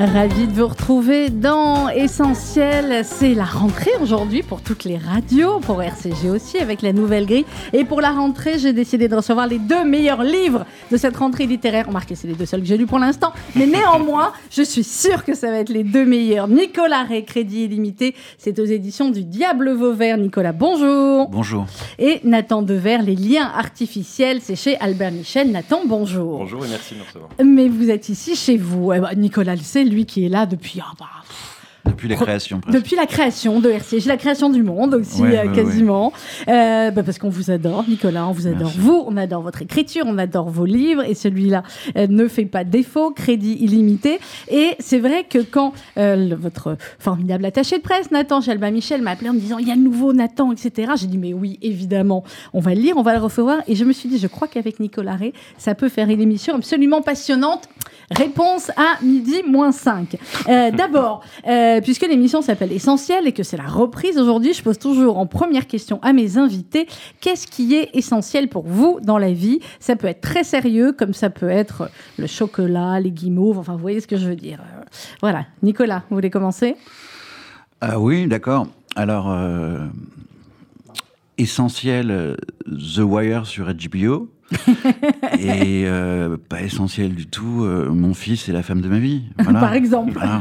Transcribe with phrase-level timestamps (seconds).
[0.00, 3.04] Ravi de vous retrouver dans Essentiel.
[3.04, 7.44] C'est la rentrée aujourd'hui pour toutes les radios, pour RCG aussi avec la nouvelle grille.
[7.74, 11.44] Et pour la rentrée, j'ai décidé de recevoir les deux meilleurs livres de cette rentrée
[11.44, 11.86] littéraire.
[11.88, 13.34] Remarquez, c'est les deux seuls que j'ai lus pour l'instant.
[13.54, 16.48] Mais néanmoins, je suis sûre que ça va être les deux meilleurs.
[16.48, 18.14] Nicolas Ré, Crédit illimité.
[18.38, 20.16] C'est aux éditions du Diable Vauvert.
[20.16, 21.28] Nicolas, bonjour.
[21.28, 21.66] Bonjour.
[21.98, 24.38] Et Nathan Dever, Les liens artificiels.
[24.40, 25.50] C'est chez Albert Michel.
[25.50, 26.38] Nathan, bonjour.
[26.38, 27.30] Bonjour et merci de me recevoir.
[27.44, 28.94] Mais vous êtes ici chez vous.
[28.94, 30.80] Eh ben, Nicolas le sait, lui qui est là depuis.
[30.82, 31.06] ah bah,
[31.86, 32.76] Depuis la création, presque.
[32.78, 36.12] depuis la création de RCJ, la création du monde aussi, Ouais, euh, ouais, quasiment.
[36.46, 38.78] Euh, bah, parce qu'on vous adore, Nicolas, on vous adore Merci.
[38.78, 41.62] vous, on adore votre écriture, on adore vos livres, et celui-là
[41.96, 44.18] euh, ne fait pas défaut, crédit illimité.
[44.50, 49.00] Et c'est vrai que quand euh, le- votre formidable attaché de presse, Nathan Chalba Michel,
[49.02, 51.32] m'a appelé en me disant il y a le nouveau Nathan, etc., j'ai dit mais
[51.32, 53.60] oui, évidemment, on va le lire, on va le recevoir.
[53.66, 56.54] Et je me suis dit, je crois qu'avec Nicolas Ré, ça peut faire une émission
[56.54, 57.68] absolument passionnante.
[58.10, 60.16] Réponse à midi moins 5.
[60.48, 64.78] Euh, D'abord, euh, puisque l'émission s'appelle Essentiel et que c'est la reprise aujourd'hui, je pose
[64.78, 66.86] toujours en première question à mes invités
[67.20, 69.60] qu'est-ce qui est essentiel pour vous dans la vie?
[69.78, 73.78] Ça peut être très sérieux, comme ça peut être le chocolat, les guimauves, enfin vous
[73.78, 74.60] voyez ce que je veux dire.
[74.60, 74.82] Euh,
[75.20, 76.76] Voilà, Nicolas, vous voulez commencer?
[77.80, 78.66] Ah oui, d'accord.
[78.96, 79.86] Alors, euh,
[81.40, 82.34] essentiel, euh,
[82.66, 84.30] The Wire sur HBO.
[85.38, 89.22] et euh, pas essentiel du tout, euh, mon fils et la femme de ma vie.
[89.38, 89.60] Voilà.
[89.60, 90.12] Par exemple.
[90.14, 90.40] Voilà.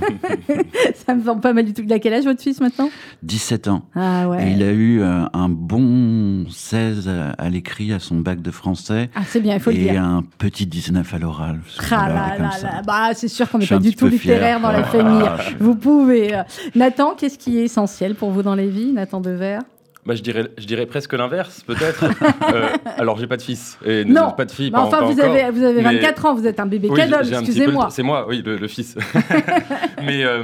[1.06, 1.84] Ça me semble pas mal du tout.
[1.86, 2.90] Il a quel âge votre fils maintenant?
[3.22, 3.84] 17 ans.
[3.94, 4.52] Ah Et ouais.
[4.54, 9.12] il a eu euh, un bon 16 à, à l'écrit à son bac de français.
[9.14, 10.04] Ah c'est bien, il faut le et dire.
[10.04, 11.60] un petit 19 à l'oral.
[11.92, 12.82] Ah.
[12.86, 15.30] Bah, c'est sûr qu'on n'est pas du tout littéraire dans la Ah, famille.
[15.60, 16.32] Vous pouvez.
[16.76, 19.60] Nathan, qu'est-ce qui est essentiel pour vous dans les vies Nathan Dever
[20.06, 22.06] Bah, je, dirais, je dirais presque l'inverse, peut-être.
[22.54, 23.78] Euh, alors, j'ai pas de fils.
[23.86, 24.32] Et Non.
[24.32, 24.72] pas de fille.
[24.72, 25.26] Mais enfin, vous encore.
[25.36, 27.90] avez, vous avez Mais- 24 ans, vous êtes un bébé Oui, excusez-moi.
[27.92, 28.96] C'est moi, oui, le, le fils.
[30.04, 30.42] mais, euh,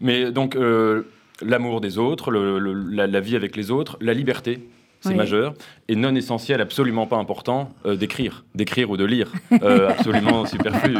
[0.00, 1.02] mais donc, euh,
[1.44, 4.68] l'amour des autres, le- le- la, la vie avec les autres, la liberté.
[5.00, 5.14] C'est Oui.
[5.14, 5.54] majeur
[5.90, 9.32] et non essentiel, absolument pas important euh, d'écrire, d'écrire ou de lire,
[9.62, 10.96] Euh, absolument superflu.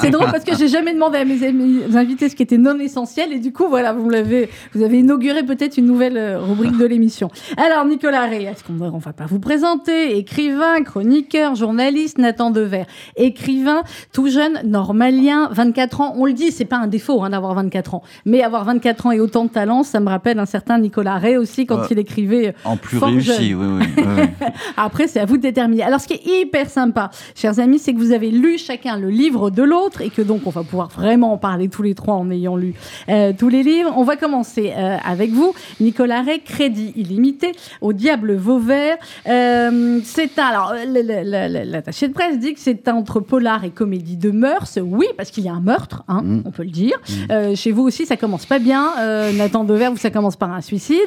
[0.00, 2.78] C'est drôle parce que j'ai jamais demandé à mes, mes invités ce qui était non
[2.78, 6.78] essentiel et du coup, voilà, vous l'avez, vous avez inauguré peut-être une nouvelle euh, rubrique
[6.78, 7.28] de l'émission.
[7.58, 10.16] Alors, Nicolas Rey, est-ce qu'on on va pas vous présenter?
[10.16, 12.84] Écrivain, chroniqueur, journaliste, Nathan Dever,
[13.16, 16.14] écrivain, tout jeune, normalien, 24 ans.
[16.16, 19.12] On le dit, c'est pas un défaut hein, d'avoir 24 ans, mais avoir 24 ans
[19.12, 22.54] et autant de talent, ça me rappelle un certain Nicolas Rey aussi quand il écrivait.
[22.64, 23.86] En plus Fort oui, oui.
[23.96, 24.46] oui.
[24.76, 25.82] Après, c'est à vous de déterminer.
[25.82, 29.10] Alors, ce qui est hyper sympa, chers amis, c'est que vous avez lu chacun le
[29.10, 32.14] livre de l'autre et que donc on va pouvoir vraiment en parler tous les trois
[32.14, 32.74] en ayant lu
[33.08, 33.92] euh, tous les livres.
[33.96, 38.96] On va commencer euh, avec vous, Nicolas Rey, Crédit illimité, au Diable Vauvert.
[39.28, 40.44] Euh, c'est un.
[40.44, 44.78] Alors, l'attaché de presse dit que c'est un entre polar et comédie de mœurs.
[44.82, 46.42] Oui, parce qu'il y a un meurtre, hein, Mm.
[46.46, 46.96] on peut le dire.
[47.30, 48.92] Euh, chez vous aussi, ça commence pas bien.
[49.36, 50.98] Nathan Dever, vous, ça commence par un suicide.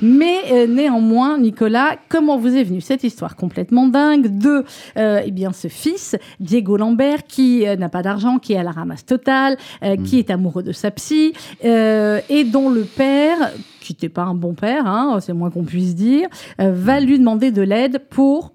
[0.00, 1.61] Mais néanmoins, Nicolas,
[2.08, 4.64] comment vous est venue cette histoire complètement dingue de
[4.96, 8.62] euh, eh bien, ce fils, Diego Lambert, qui euh, n'a pas d'argent, qui est à
[8.62, 13.36] la ramasse totale, euh, qui est amoureux de sa psy, et dont le père,
[13.80, 16.28] qui n'était pas un bon père, hein, c'est moins qu'on puisse dire,
[16.58, 18.52] va lui demander de l'aide pour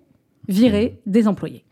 [0.48, 1.64] virer des employés.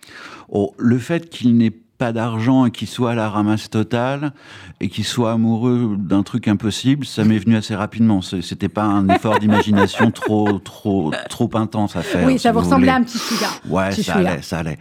[0.50, 4.34] Oh, le fait qu'il n'ait pas d'argent et qu'il soit à la ramasse totale
[4.82, 8.22] et qu'il soit amoureux d'un truc impossible, ça m'est venu assez rapidement.
[8.22, 12.26] C'était pas un effort d'imagination trop, trop, trop intense à faire.
[12.26, 13.48] oui, ça vous vous ressemblait à un petit chouïa.
[13.68, 14.32] Ouais, Petit ça chouïa.
[14.32, 14.78] allait, ça allait.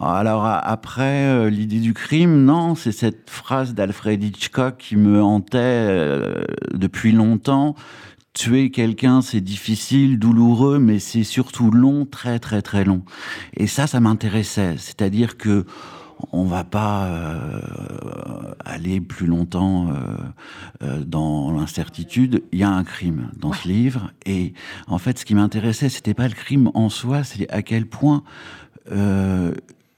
[0.00, 5.58] Alors après, euh, l'idée du crime, non, c'est cette phrase d'Alfred Hitchcock qui me hantait
[5.58, 6.42] euh,
[6.74, 7.74] depuis longtemps.
[8.34, 13.02] Tuer quelqu'un, c'est difficile, douloureux, mais c'est surtout long, très très très long.
[13.56, 14.74] Et ça, ça m'intéressait.
[14.76, 15.64] C'est-à-dire que
[16.32, 17.60] on va pas euh,
[18.64, 19.92] aller plus longtemps euh,
[20.82, 22.42] euh, dans l'incertitude.
[22.52, 24.54] Il y a un crime dans ce livre, et
[24.86, 28.22] en fait, ce qui m'intéressait, c'était pas le crime en soi, c'est à quel point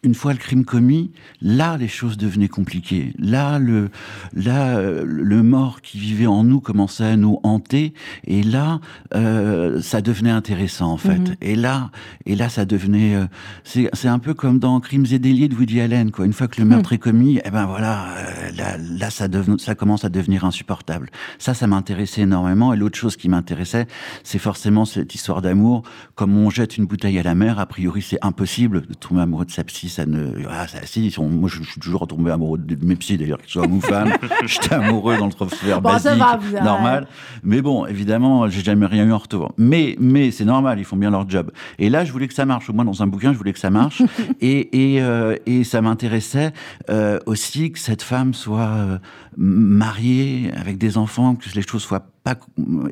[0.03, 1.11] une fois le crime commis,
[1.43, 3.13] là, les choses devenaient compliquées.
[3.19, 3.91] Là, le,
[4.33, 7.93] là, euh, le mort qui vivait en nous commençait à nous hanter,
[8.27, 8.81] et là,
[9.15, 11.19] euh, ça devenait intéressant en fait.
[11.19, 11.37] Mhm.
[11.43, 11.91] Et là,
[12.25, 13.27] et là, ça devenait, euh,
[13.63, 16.25] c'est, c'est un peu comme dans Crimes et délits de Woody Allen, quoi.
[16.25, 19.59] Une fois que le meurtre est commis, eh ben voilà, euh, là, là, ça, deven-
[19.59, 21.11] ça commence à devenir insupportable.
[21.39, 22.73] Ça, ça m'intéressait énormément.
[22.73, 23.87] Et l'autre chose qui m'intéressait,
[24.25, 25.83] c'est forcément cette histoire d'amour.
[26.15, 29.45] Comme on jette une bouteille à la mer, a priori, c'est impossible de tomber amoureux
[29.45, 30.33] de sa psy ça ne.
[30.49, 33.67] Ah, ça, si, moi, je, suis toujours retombé amoureux de mes psy, d'ailleurs, qu'ils soient
[33.67, 34.13] ou femmes.
[34.47, 37.07] J'étais amoureux dans le transfert Bon, basique, va, normal.
[37.43, 39.53] Mais bon, évidemment, j'ai jamais rien eu en retour.
[39.59, 41.51] Mais, mais c'est normal, ils font bien leur job.
[41.79, 42.71] Et là, je voulais que ça marche.
[42.71, 44.03] Au moins, dans un bouquin, je voulais que ça marche.
[44.41, 46.53] et, et, euh, et ça m'intéressait
[46.89, 48.99] euh, aussi que cette femme soit euh,
[49.37, 52.37] mariée avec des enfants, que les choses soient pas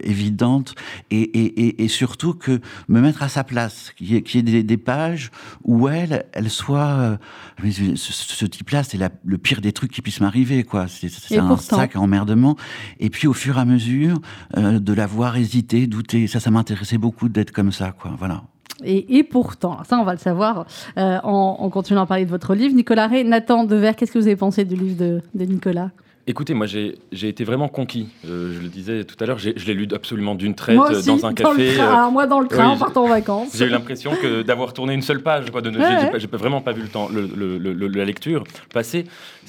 [0.02, 0.74] évidentes
[1.10, 4.52] et, et, surtout que me mettre à sa place, qu'il y ait, qu'il y ait
[4.52, 5.30] des, des pages
[5.64, 6.78] où elle, elle soit.
[6.78, 7.16] euh,
[7.62, 10.86] mais ce, type-là, c'est le pire des trucs qui puissent m'arriver, quoi.
[10.88, 11.76] C'est un pourtant.
[11.76, 12.56] sac à emmerdement.
[13.00, 14.18] Et puis au fur et à mesure
[14.56, 18.12] euh, de la voir hésiter, douter, ça, ça m'intéressait beaucoup d'être comme ça, quoi.
[18.18, 18.42] Voilà.
[18.84, 20.64] Et, et pourtant, ça on va le savoir
[20.96, 22.74] euh, en, en continuant à parler de votre livre.
[22.74, 25.90] Nicolas Ray, Nathan Devers, qu'est-ce que vous avez pensé du livre de, de Nicolas?
[26.30, 26.98] Écoutez, moi j'ai
[27.28, 28.06] été vraiment conquis.
[28.26, 30.98] Euh, je le disais tout à l'heure, je l'ai lu absolument d'une traite Moi euh,
[30.98, 31.80] aussi, dans un le café.
[31.80, 33.56] euh, moi dans le train oui, en partant en vacances.
[33.56, 35.50] J'ai eu l'impression que d'avoir tourné une seule page.
[35.50, 35.76] Quoi, de, Ouais,
[36.20, 36.36] j'ai ouais.
[36.38, 37.26] vraiment pas vu le temps, le-
[37.56, 38.44] le- la lecture
[38.74, 39.04] passer.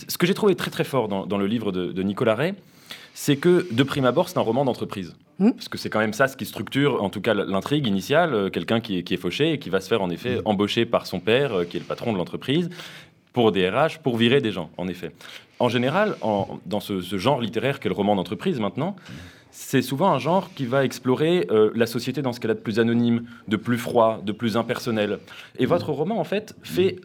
[0.08, 2.54] Ce que j'ai trouvé très très fort dans, dans le livre de, de Nicolas Ray,
[3.14, 5.14] c'est que de prime abord, c'est un roman d'entreprise.
[5.40, 5.52] Hmm.
[5.52, 8.34] Parce que c'est quand même ça ce qui structure, en tout cas, l'intrigue initiale.
[8.34, 10.86] euh, Quelqu'un qui est, qui est fauché et qui va se faire en effet embaucher
[10.86, 12.70] par son père, euh, qui est le patron de l'entreprise,
[13.34, 15.12] pour des RH, pour virer des gens, en effet.
[15.60, 18.96] En général, en- dans ce, ce genre littéraire qu'est le roman d'entreprise maintenant,
[19.52, 22.60] c'est souvent un genre qui va explorer euh, la société dans ce qu'elle a de
[22.60, 25.20] plus anonyme, de plus froid, de plus impersonnel.
[25.58, 27.02] Et votre roman, en fait, fait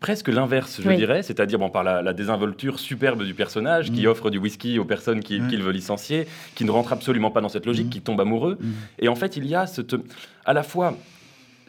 [0.00, 0.96] presque l'inverse, je Oui.
[0.96, 4.84] dirais, c'est-à-dire bon, par la, la désinvolture superbe du personnage qui offre du whisky aux
[4.84, 8.58] personnes qu'il veut licencier, qui ne rentre absolument pas dans cette logique, qui tombe amoureux.
[9.00, 9.96] Et en fait, il y a cette,
[10.44, 10.94] à la fois...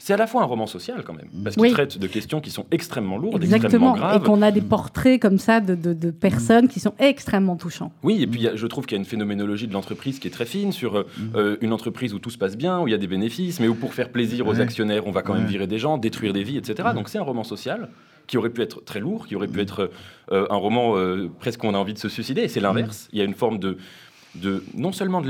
[0.01, 1.71] C'est à la fois un roman social quand même, parce qu'il Oui.
[1.71, 3.65] traite de questions qui sont extrêmement lourdes, Exactement.
[3.67, 4.23] extrêmement Et graves.
[4.23, 7.91] qu'on a des portraits comme ça de, de- de personnes qui sont extrêmement touchants.
[8.01, 10.31] Oui, et puis a- je trouve qu'il y a une phénoménologie de l'entreprise qui est
[10.31, 11.31] très fine sur euh, Mhm.
[11.35, 13.67] euh, une entreprise où tout se passe bien, où il y a des bénéfices, mais
[13.67, 16.43] où pour faire plaisir aux actionnaires, on va quand même virer des gens, détruire des
[16.43, 16.75] vies, etc.
[16.87, 16.93] Ouais.
[16.93, 17.89] Donc c'est un roman social
[18.25, 19.63] qui aurait pu être très lourd, qui aurait pu Mhm.
[19.63, 19.91] être
[20.31, 23.09] euh, un roman euh, presque où on a envie de se suicider, et c'est l'inverse.
[23.11, 23.77] Il y a une forme de,
[24.35, 25.27] de non seulement de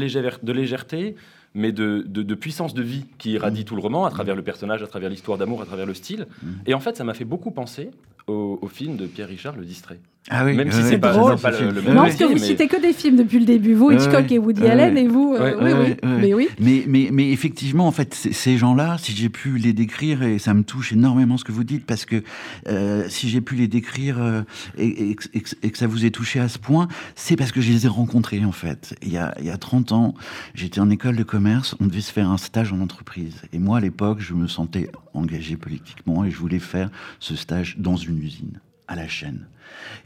[0.52, 1.16] légèreté,
[1.54, 4.44] mais de, de- de puissance de vie qui irradie tout le roman à travers le
[4.44, 6.28] personnage, à travers l'histoire d'amour, à travers le style.
[6.44, 6.50] Mhm.
[6.68, 7.90] Et en fait, ça m'a fait beaucoup penser
[8.28, 10.00] au, au film de Pierre Richard, Le Distrait.
[10.30, 11.36] Ah oui, Même si c'est pas- drôle.
[11.38, 13.40] c'est pas le- le même non, parce que vous mais- citez que des films depuis
[13.40, 14.34] le début, vous, Hitchcock ouais.
[14.36, 15.02] et Woody Ouais, Allen, ouais.
[15.04, 16.10] et vous, euh, oui, oui.
[16.22, 16.48] Mais oui.
[16.60, 20.54] Mais, mais, mais effectivement, en fait, ces gens-là, si j'ai pu les décrire, et ça
[20.54, 22.22] me touche énormément ce que vous dites, parce que
[22.68, 24.42] euh, si j'ai pu les décrire euh,
[24.78, 27.36] et, et que- et que- et que ça vous ait touché à ce point, c'est
[27.36, 28.96] parce que je les ai rencontrés, en fait.
[29.02, 30.14] Il y a, il y a 30 ans,
[30.54, 33.36] j'étais en école de commerce, on devait se faire un stage en entreprise.
[33.54, 36.90] Et moi, à l'époque, je me sentais engagé politiquement et je voulais faire
[37.20, 38.60] ce stage dans une usine,
[38.90, 39.48] à la chaîne.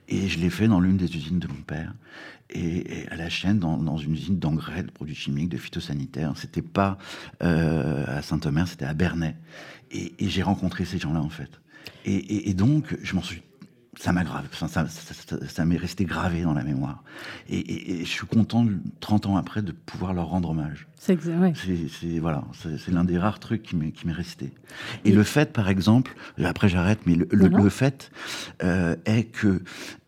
[0.10, 1.94] Et je l'ai fait dans l'une des usines de mon père.
[2.50, 6.34] Et, à la chaîne, dans, une usine d'engrais, de produits chimiques, de phytosanitaires.
[6.36, 7.00] C'était pas
[7.42, 9.36] euh, à Saint-Omer, c'était à Bernay.
[9.92, 11.62] Et, j'ai rencontré ces gens-là, en fait.
[12.06, 13.42] Et- et donc, je m'en suis.
[14.00, 17.04] Ça m'a grave, enfin, ça, ça, ça- ça m'est resté gravé dans la mémoire.
[17.48, 18.66] Et, et- et je suis content,
[19.00, 20.88] 30 ans après, de pouvoir leur rendre hommage.
[20.98, 21.54] C'est ouais.
[21.56, 24.51] C'est, voilà, c'est, l'un des rares trucs qui m'est, resté.
[25.06, 28.12] Et le fait, par exemple, après j'arrête, mais le, le fait
[28.63, 29.62] euh, est que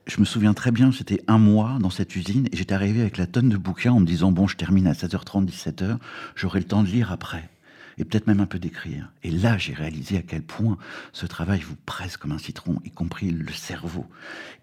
[0.07, 3.17] je me souviens très bien, c'était un mois dans cette usine, et j'étais arrivé avec
[3.17, 5.97] la tonne de bouquins en me disant, bon, je termine à 16h30, 17h,
[6.35, 7.49] j'aurai le temps de lire après.
[7.97, 9.09] Et peut-être même un peu d'écrire.
[9.23, 10.77] Et là, j'ai réalisé à quel point
[11.13, 14.05] ce travail vous presse comme un citron, y compris le cerveau.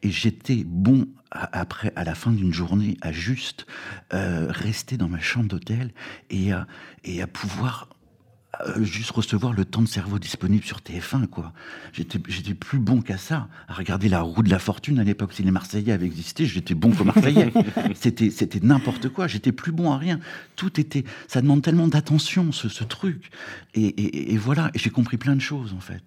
[0.03, 3.67] Et j'étais bon à- après, à la fin d'une journée, à juste
[4.13, 5.93] euh, rester dans ma chambre d'hôtel
[6.29, 6.67] et à,
[7.05, 7.89] et à pouvoir
[8.81, 11.53] juste recevoir le temps de cerveau disponible sur TF1, quoi.
[11.93, 13.49] J'étais, j'étais plus bon qu'à ça.
[13.67, 16.75] À regarder la roue de la fortune à l'époque, si les Marseillais avaient existé, j'étais
[16.75, 17.51] bon comme Marseillais.
[17.95, 19.27] c'était, c'était n'importe quoi.
[19.27, 20.21] J'étais plus bon à rien.
[20.57, 23.31] Tout était, ça demande tellement d'attention, ce, ce truc.
[23.75, 24.71] Et, et- et voilà.
[24.75, 26.03] Et j'ai compris plein de choses, en fait.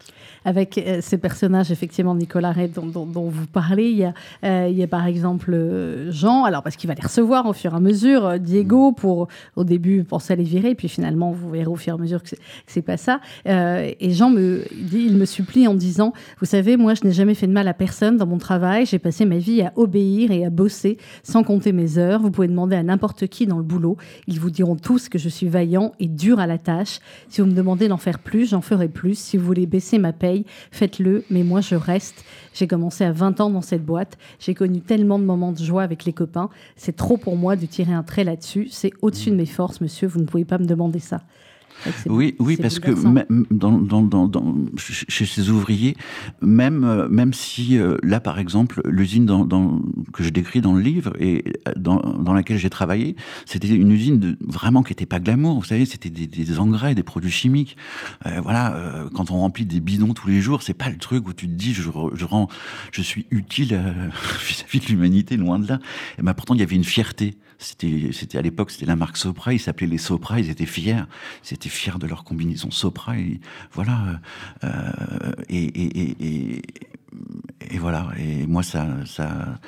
[0.45, 4.13] Avec euh, ces personnages, effectivement, Nicolas Ray, dont, dont- dont vous parlez, il y a,
[4.43, 7.53] euh, il y a par exemple euh, Jean, alors parce qu'il va les recevoir au
[7.53, 11.31] fur et à mesure, euh, Diego, pour au début penser à les virer, puis finalement,
[11.31, 12.34] vous verrez au fur et à mesure que
[12.67, 13.19] c'est- pas ça.
[13.47, 17.11] Euh, et Jean me dit, il me supplie en disant, vous savez, moi, je n'ai
[17.13, 20.29] jamais fait de mal à personne dans mon travail, j'ai passé ma vie à obéir
[20.31, 22.21] et à bosser sans compter mes heures.
[22.21, 25.29] Vous pouvez demander à n'importe qui dans le boulot, ils vous diront tous que je
[25.29, 26.99] suis vaillant et dur à la tâche.
[27.29, 29.17] Si vous me demandez d'en faire plus, j'en ferai plus.
[29.17, 32.23] Si vous voulez baisser ma paye, faites-le, mais moi je reste.
[32.53, 34.17] J'ai commencé à 20 ans dans cette boîte.
[34.39, 36.49] J'ai connu tellement de moments de joie avec les copains.
[36.75, 38.67] C'est trop pour moi de tirer un trait là-dessus.
[38.69, 40.07] C'est au-dessus de mes forces, monsieur.
[40.07, 41.21] Vous ne pouvez pas me demander ça.
[42.07, 42.91] Oui, oui, parce que
[43.51, 45.95] dans, dans, dans, chez ces ouvriers,
[46.41, 49.47] même, euh, même si euh, là, par exemple, l'usine
[50.13, 53.15] que je décris dans le livre et euh, dans, laquelle j'ai travaillé,
[53.45, 55.59] c'était une usine de, vraiment qui n'était pas glamour.
[55.59, 57.77] Vous savez, c'était des, engrais, des produits chimiques.
[58.41, 61.47] voilà, quand on remplit des bidons tous les jours, c'est pas le truc où tu
[61.47, 61.81] te dis je,
[62.13, 62.47] je rends,
[62.91, 63.69] je suis utile
[64.47, 65.79] vis-à-vis de l'humanité, loin de là.
[66.17, 67.37] Et ben, pourtant, il y avait une fierté.
[67.57, 69.53] C'était, c'était à l'époque, c'était la marque Sopra.
[69.53, 70.39] Ils s'appelaient les Sopra.
[70.39, 71.03] Ils étaient fiers.
[71.43, 73.17] Ils étaient fiers de leur combinaison Sopra.
[73.17, 73.39] Et
[73.71, 74.19] voilà.
[74.63, 76.61] Euh, et, et, et,
[77.71, 78.09] et, voilà.
[78.17, 79.59] Et moi, ça, ça,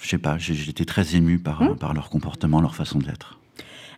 [0.00, 0.38] je sais pas.
[0.38, 1.76] J'étais très ému par, mmh.
[1.76, 3.38] par leur comportement, leur façon d'être.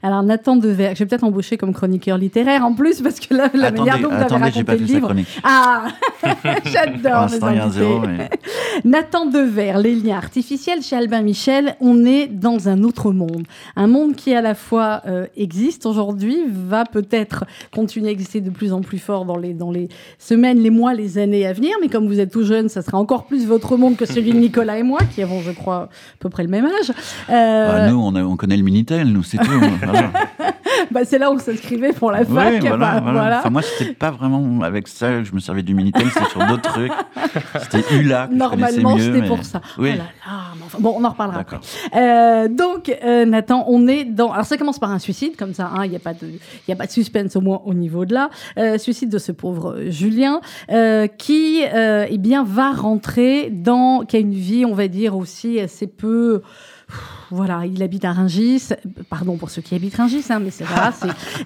[0.04, 3.48] Alors Nathan Dever, je vais peut-être embaucher comme chroniqueur littéraire en plus parce que la,
[3.54, 5.14] la manière dont vous avez raconté le livre.
[5.42, 5.86] Ah,
[6.66, 8.28] j'adore mes
[8.84, 13.44] Nathan Dever, les liens artificiels chez Albin Michel, on est dans un autre monde,
[13.76, 18.50] un monde qui à la fois euh, existe aujourd'hui, va peut-être continuer à exister de
[18.50, 21.72] plus en plus fort dans les dans les semaines, les mois, les années à venir.
[21.80, 24.38] Mais comme vous êtes tout jeune, ça sera encore plus votre monde que celui de
[24.38, 26.90] Nicolas et moi, qui avons, je crois, à peu près le même âge.
[27.30, 27.86] Euh...
[27.86, 29.44] Ah, nous, on, on, connaît le minitel, nous, c'est tout.
[30.90, 32.62] bah, c'est là où on s'inscrivait pour la fac.
[32.64, 33.38] voilà, voilà.
[33.38, 36.44] Enfin, moi, c'était pas vraiment avec ça que je me servais du Minitel, c'était sur
[36.46, 36.92] d'autres trucs.
[37.60, 38.28] C'était ULA.
[38.32, 39.60] Normalement, c'était pour ça.
[39.78, 39.92] Oui.
[40.26, 41.58] Oh bon, on en reparlera après.
[41.96, 44.32] Euh, donc, euh, Nathan, on est dans.
[44.32, 46.26] Alors, ça commence par un suicide, comme ça, hein, il n'y a, pas de...
[46.70, 48.30] a pas de suspense au moins au niveau de là.
[48.58, 50.40] Euh, suicide de ce pauvre Julien,
[51.18, 54.04] qui eh bien, va rentrer dans.
[54.04, 56.42] qui a une vie, on va dire, aussi assez peu
[57.30, 58.68] voilà, il habite à Ringis.
[59.08, 60.90] Pardon pour ceux qui habitent Ringis, hein, mais c'est vrai.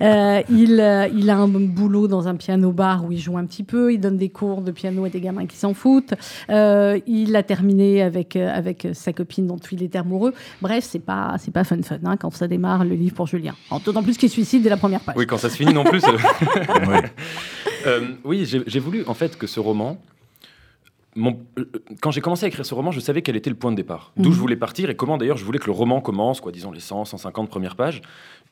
[0.01, 3.47] Euh, il, euh, il a un boulot dans un piano bar où il joue un
[3.47, 3.93] petit peu.
[3.93, 6.15] Il donne des cours de piano à des gamins qui s'en foutent.
[6.51, 10.35] Euh, il a terminé avec, avec sa copine dont il est amoureux.
[10.61, 13.55] Bref, c'est pas, c'est pas fun fun hein, quand ça démarre le livre pour Julien.
[13.85, 15.15] D'autant plus qu'il suicide dès la première page.
[15.17, 16.03] Oui, quand ça se finit non plus.
[18.25, 19.99] oui, j'ai voulu en fait que ce roman
[21.59, 21.65] euh,
[22.01, 24.13] quand j'ai commencé à écrire ce roman, je savais quel était le point de départ,
[24.17, 24.41] d'où je mhm.
[24.41, 27.07] voulais partir et comment d'ailleurs je voulais que le roman commence, quoi, disons les 100,
[27.07, 28.03] 150 premières pages.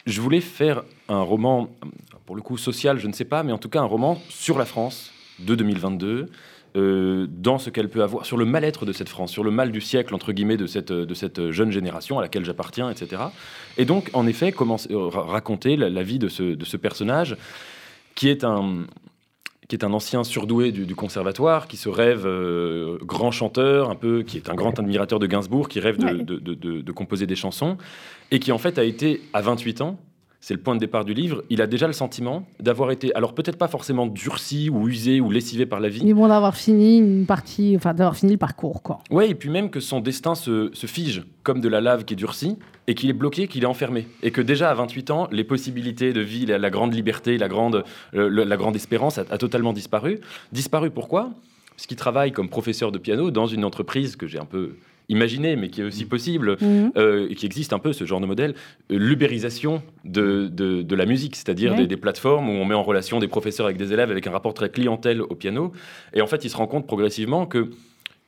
[0.07, 1.69] Je voulais faire un roman,
[2.27, 4.59] pour le coup social, je ne sais pas, mais en tout cas un roman sur
[4.59, 6.31] la France de 2022,
[6.77, 9.73] euh, dans ce qu'elle peut avoir, sur le mal-être de cette France, sur le mal
[9.73, 13.23] du siècle, entre guillemets, de cette, de cette jeune génération à laquelle j'appartiens, etc.
[13.79, 17.37] Et donc, en effet, commencer, euh, raconter la, vie de ce, de ce personnage
[18.15, 18.85] qui est un,
[19.69, 24.23] qui est un ancien surdoué du, conservatoire, qui se rêve euh, grand chanteur, un peu,
[24.23, 27.77] qui est un grand admirateur de Gainsbourg, qui rêve de, de, composer des chansons,
[28.31, 29.99] et qui en fait a été, à 28 ans,
[30.47, 33.35] c'est le point de départ du livre, il a déjà le sentiment d'avoir été, alors
[33.35, 36.05] peut-être pas forcément durci ou usé ou lessivé par la vie.
[36.05, 39.01] Mais bon, d'avoir fini une partie, enfin d'avoir fini le parcours, quoi.
[39.11, 42.15] Ouais, et puis même que son destin se, se fige comme de la lave qui
[42.15, 44.07] est durcie et qu'il est bloqué, qu'il est enfermé.
[44.23, 47.83] Et que déjà à 28 ans, les possibilités de vie, la, grande liberté, la grande,
[48.13, 50.21] la grande espérance a, a, totalement disparu.
[50.53, 51.31] Disparu pourquoi?
[51.71, 54.77] Parce qu'il travaille comme professeur de piano dans une entreprise que j'ai un peu
[55.09, 56.09] imaginé, mais qui est aussi mm.
[56.09, 56.93] possible, mm.
[56.97, 58.55] euh, et qui existe un peu ce genre de modèle,
[58.91, 63.29] euh, l'ubérisation de, de, la musique, c'est-à-dire des, plateformes où on met en relation des
[63.29, 65.73] professeurs avec des élèves avec un rapport très clientèle au piano.
[66.15, 67.71] Et en fait, il se rend compte progressivement que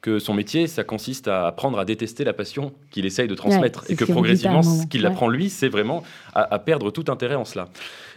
[0.00, 3.84] que son métier, ça consiste à apprendre à détester la passion qu'il essaye de transmettre.
[3.88, 6.04] et que progressivement, ce qu'il apprend lui, c'est vraiment
[6.34, 7.68] à, à, perdre tout intérêt en cela.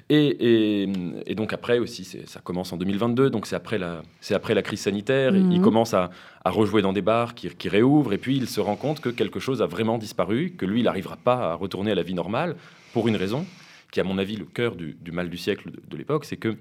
[0.09, 0.87] Et,
[1.35, 4.81] donc après aussi, ça commence en 2022, donc c'est après la, c'est après la crise
[4.81, 5.35] sanitaire.
[5.35, 5.61] Il mhm.
[5.61, 6.09] commence à,
[6.45, 9.39] rejouer dans des bars qui, qui, réouvrent, et puis il se rend compte que quelque
[9.39, 12.55] chose a vraiment disparu, que lui, il n'arrivera pas à retourner à la vie normale
[12.93, 13.45] pour une raison
[13.91, 16.55] qui, à mon avis, le cœur du, mal du siècle de, de l'époque, c'est que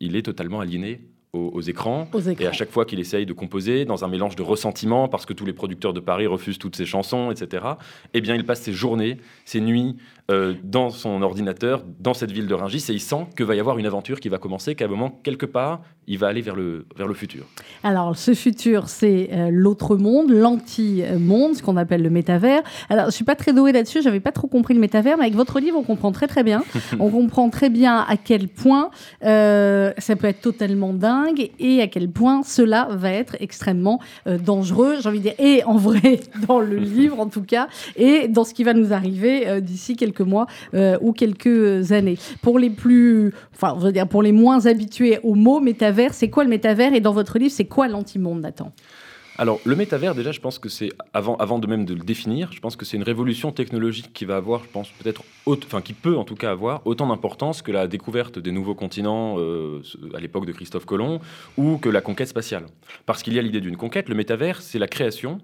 [0.00, 1.00] il est totalement aliéné
[1.32, 2.06] aux, écrans,
[2.38, 5.32] Et à chaque fois qu'il essaye de composer, dans un mélange de ressentiment, parce que
[5.32, 7.64] tous les producteurs de Paris refusent toutes ses chansons, etc.,
[8.12, 9.96] eh bien, il passe ses journées, ses nuits
[10.30, 13.60] euh, dans son ordinateur, dans cette ville de Rungis, et il sent que va y
[13.60, 16.56] avoir une aventure qui va commencer, qu'à un moment, quelque part, il va aller vers
[16.56, 17.44] le, vers le futur.
[17.84, 22.62] Alors, ce futur, c'est euh, l'autre monde, l'anti-monde, ce qu'on appelle le métavers.
[22.90, 25.36] Alors, je suis pas très douée là-dessus, j'avais pas trop compris le métavers, mais avec
[25.36, 26.64] votre livre, on comprend très très bien.
[26.98, 28.90] on comprend très bien à quel point
[29.24, 34.38] euh, ça peut être totalement dingue et à quel point cela va être extrêmement euh,
[34.38, 38.28] dangereux, j'ai envie de dire, et en vrai dans le livre en tout cas, et
[38.28, 42.18] dans ce qui va nous arriver d'ici quelques mois euh, ou quelques années.
[42.42, 46.28] Pour les plus, enfin, je veux dire, pour les moins habitués au mot métavers, c'est
[46.28, 46.94] quoi le métavers?
[46.94, 48.72] Et dans votre livre, c'est quoi l'antimonde, Nathan?
[49.38, 52.52] Alors, le métavers, déjà, je pense que c'est, avant, avant de même de le définir,
[52.52, 55.94] je pense que c'est une révolution technologique qui va avoir, je pense, peut-être, enfin, qui
[55.94, 59.80] peut en tout cas avoir autant d'importance que la découverte des nouveaux continents euh,
[60.14, 61.18] à l'époque de Christophe Colomb
[61.56, 62.66] ou que la conquête spatiale.
[63.06, 64.10] Parce qu'il y a l'idée d'une conquête.
[64.10, 65.38] Le métavers, c'est la création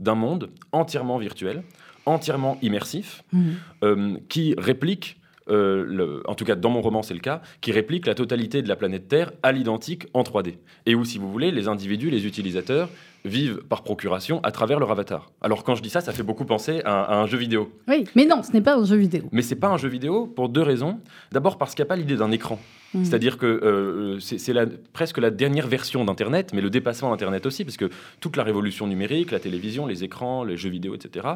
[0.00, 1.62] d'un monde entièrement virtuel,
[2.06, 3.50] entièrement immersif, mmh.
[3.82, 5.18] euh, qui réplique
[5.50, 8.62] euh, le- en tout cas dans mon roman c'est le cas, qui réplique la totalité
[8.62, 10.54] de la planète Terre à l'identique en 3D.
[10.86, 12.88] Et où, si vous voulez, les individus, les utilisateurs
[13.24, 15.30] vivent par procuration à travers leur avatar.
[15.40, 17.70] Alors quand je dis ça, ça fait beaucoup penser à, à un jeu vidéo.
[17.88, 19.22] Oui, mais non, ce n'est pas un jeu vidéo.
[19.32, 21.00] Mais c'est pas un jeu vidéo pour deux raisons.
[21.32, 22.58] D'abord parce qu'il n'y a pas l'idée d'un écran.
[22.92, 23.04] Mhm.
[23.04, 27.64] C'est-à-dire que euh, c'est la- presque la dernière version d'Internet, mais le dépassement d'Internet aussi,
[27.64, 27.88] parce que
[28.20, 31.26] toute la révolution numérique, la télévision, les écrans, les jeux vidéo, etc.,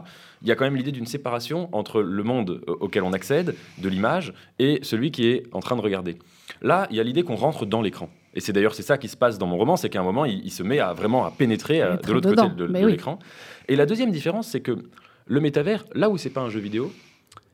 [0.42, 3.54] il y a quand même l'idée d'une séparation entre le monde euh, auquel on accède,
[3.78, 6.16] de l'image, et celui qui est en train de regarder.
[6.62, 8.09] Là, il y a l'idée qu'on rentre dans l'écran.
[8.35, 10.25] Et c'est d'ailleurs c'est ça qui se passe dans mon roman, c'est qu'à un moment,
[10.25, 12.87] il, il se met à vraiment à pénétrer euh, de l'autre côté de, mais de
[12.87, 12.92] oui.
[12.92, 13.18] l'écran.
[13.68, 14.76] Et la deuxième différence, c'est que
[15.26, 16.92] le métavers, là où c'est pas un jeu vidéo,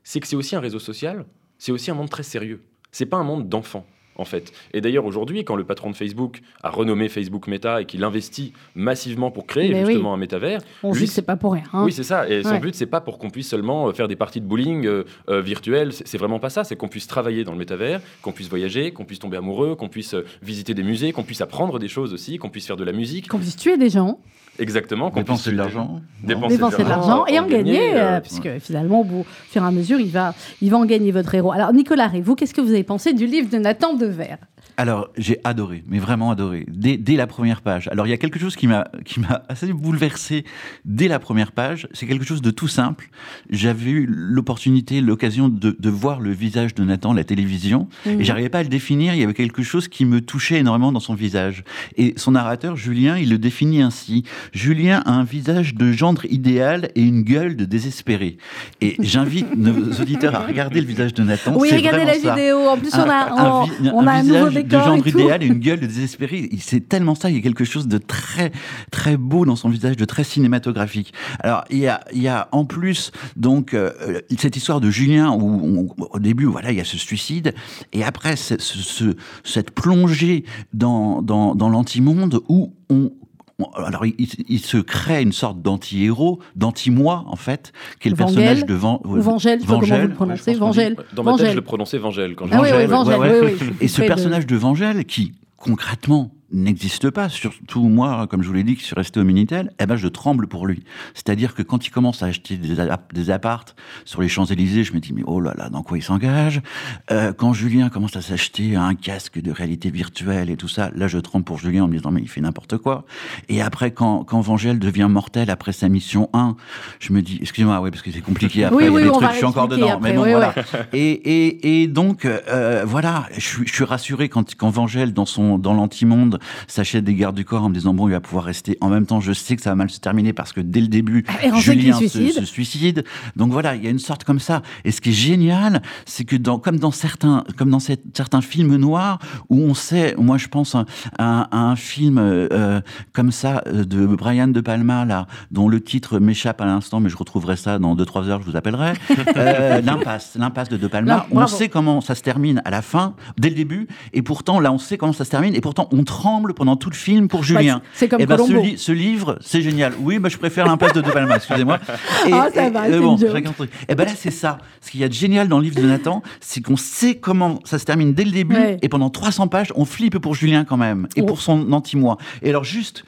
[0.02, 1.24] c'est que c'est aussi un réseau social,
[1.58, 2.60] c'est aussi un monde très sérieux.
[2.92, 3.86] C'est pas un monde d'enfants.
[4.16, 4.52] En fait.
[4.72, 8.52] Et d'ailleurs, aujourd'hui, quand le patron de Facebook a renommé Facebook Meta et qu'il investit
[8.76, 9.86] massivement pour créer Mais oui.
[9.86, 11.64] justement un métavers, On Lui, dit que c'est pas pour rien.
[11.72, 11.84] hein.
[11.84, 12.28] oui, c'est ça.
[12.28, 14.86] Et son but, c'est pas pour qu'on puisse seulement euh, faire des parties de bowling
[14.86, 15.92] euh, euh, virtuelles.
[15.92, 16.62] C'est vraiment pas ça.
[16.62, 19.88] C'est qu'on puisse travailler dans le métavers, qu'on puisse voyager, qu'on puisse tomber amoureux, qu'on
[19.88, 22.84] puisse euh, visiter des musées, qu'on puisse apprendre des choses aussi, qu'on puisse faire de
[22.84, 23.28] la musique.
[23.28, 24.20] Qu'on puisse tuer des gens,
[24.58, 25.10] Exactement.
[25.10, 26.00] Qu'on Dépenser puisse de l'argent.
[26.22, 29.62] Dépenser dépenser de l'argent et en gagner, euh, euh, puisque finalement, au bout, au fur
[29.62, 31.50] et à mesure, il va, il va en gagner votre héros.
[31.52, 34.38] Alors, Nicolas Rey, vous, qu'est-ce que vous avez pensé du livre de Nathan Dever
[34.76, 37.86] Alors, j'ai adoré, mais vraiment adoré, dès, dès la première page.
[37.88, 40.44] Alors, il y a quelque chose qui m'a qui m'a assez bouleversé
[40.84, 41.86] dès la première page.
[41.92, 43.08] C'est quelque chose de tout simple.
[43.50, 48.20] J'avais eu l'opportunité, l'occasion de, de voir le visage de Nathan à la télévision, Mhm.
[48.20, 49.14] et j'arrivais pas à le définir.
[49.14, 51.62] Il y avait quelque chose qui me touchait énormément dans son visage.
[51.96, 54.24] Et son narrateur, Julien, il le définit ainsi.
[54.52, 58.38] Julien a un visage de gendre idéal et une gueule de désespéré.
[58.80, 61.54] Et j'invite nos auditeurs à regarder le visage de Nathan.
[61.56, 62.58] Oui, regardez la ça vidéo.
[62.68, 65.08] En plus, on a, un, on, a un nouveau visage de gendre tout.
[65.18, 66.48] idéal et une gueule de désespéré.
[66.50, 67.30] Il- C'est tellement ça.
[67.30, 68.52] Il y a quelque chose de très,
[68.90, 71.12] très beau dans son visage, de très cinématographique.
[71.40, 74.90] Alors, il y a, il y a en plus, donc, euh, euh, cette histoire de
[74.90, 77.54] Julien où, on- au début, voilà, il y a ce suicide.
[77.92, 83.10] Et après, ce- ce- cette plongée dans, dans, dans l'antimonde où on,
[83.58, 88.10] on- alors, il, il- il se crée une sorte d'anti-héros, d'anti-moi, en fait, qui est
[88.10, 90.50] le Vangel, personnage de Van, Ou Vangel, pas comment vous Vangel, le prononcez.
[90.52, 90.96] ouais, Vangel.
[91.14, 91.50] Dans ma tête, Vangel.
[91.50, 93.52] je le prononçais Vangel quand je Ah oui, oui, Vangel, Vangel, ouais, oui, ouais.
[93.52, 93.58] oui.
[93.60, 98.42] je suis Et ce de- personnage de Vangel, qui concrètement n'existe pas, surtout moi, comme
[98.42, 100.84] je vous l'ai dit, qui suis resté au Minitel, eh ben je tremble pour lui.
[101.14, 102.76] C'est-à-dire que quand il commence à acheter des,
[103.12, 106.02] des appartes sur les Champs-Élysées, je me dis, mais oh là là, dans quoi il
[106.02, 106.62] s'engage?
[107.10, 111.08] Euh, Quand Julien commence à s'acheter un casque de réalité virtuelle et tout ça, là
[111.08, 113.04] je tremble pour Julien en me disant, mais il fait n'importe quoi.
[113.48, 116.56] Et après, quand, quand Vangel devient mortel après sa mission 1,
[117.00, 119.02] je me dis, excusez-moi, ouais, parce que c'est compliqué après, Oui, il y a oui,
[119.02, 119.88] des trucs, je suis encore dedans.
[119.94, 120.54] après, mais bon, oui, voilà.
[120.92, 125.26] Et, et, et donc, euh, voilà, je suis, je suis rassuré quand, quand Vangel, dans,
[125.26, 128.44] son, dans l'antimonde, s'achète des gardes du corps en me disant, bon, il va pouvoir
[128.44, 128.76] rester.
[128.80, 130.88] En même temps, je sais que ça va mal se terminer parce que dès le
[130.88, 132.32] début, qu'il Julien se, suicide.
[132.40, 133.04] se suicide.
[133.36, 134.62] Donc voilà, il y a une sorte comme ça.
[134.84, 138.40] Et ce qui est génial, c'est que dans, comme dans certains, comme dans cette- certains
[138.40, 140.84] films noirs, où on sait, moi je pense à,
[141.18, 142.80] à- à un film euh, euh,
[143.12, 147.08] comme ça euh, de Brian De Palma, là, dont le titre m'échappe à l'instant, mais
[147.08, 148.92] je retrouverai ça dans 2-3 heures, je vous appellerai.
[149.36, 151.08] Euh, l'impasse, l'impasse de De Palma.
[151.16, 151.56] Là, on bravo.
[151.56, 154.78] sait comment ça se termine à la fin, dès le début, et pourtant là on
[154.78, 157.80] sait comment ça se termine, et pourtant on tremble pendant tout le film pour Julien.
[157.94, 159.92] C'est comme Eh ben, ce, li- ce livre, c'est génial.
[160.00, 161.78] Oui, bah, je préfère l'impasse de De Palma, excusez-moi.
[162.32, 163.32] Ah, ça va, c'est bon, une joke.
[163.32, 163.70] chacun son truc.
[163.88, 164.58] Et ben là, c'est ça.
[164.80, 167.60] Ce qu'il y a de génial dans le livre de Nathan, c'est qu'on sait comment
[167.64, 168.78] ça se termine dès le début, Ouais.
[168.82, 171.26] et pendant 300 pages, on flippe pour Julien quand même, et Oh.
[171.26, 172.18] pour son anti-moi.
[172.42, 173.04] Et alors, juste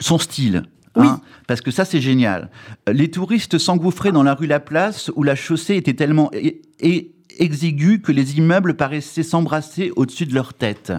[0.00, 0.62] son style.
[0.96, 1.06] Oui.
[1.08, 2.50] hein, parce que ça, c'est génial.
[2.86, 7.10] Les touristes s'engouffraient dans la rue La Place, où la chaussée était tellement é- é-
[7.38, 10.92] exiguë que les immeubles paraissaient s'embrasser au-dessus de leur tête.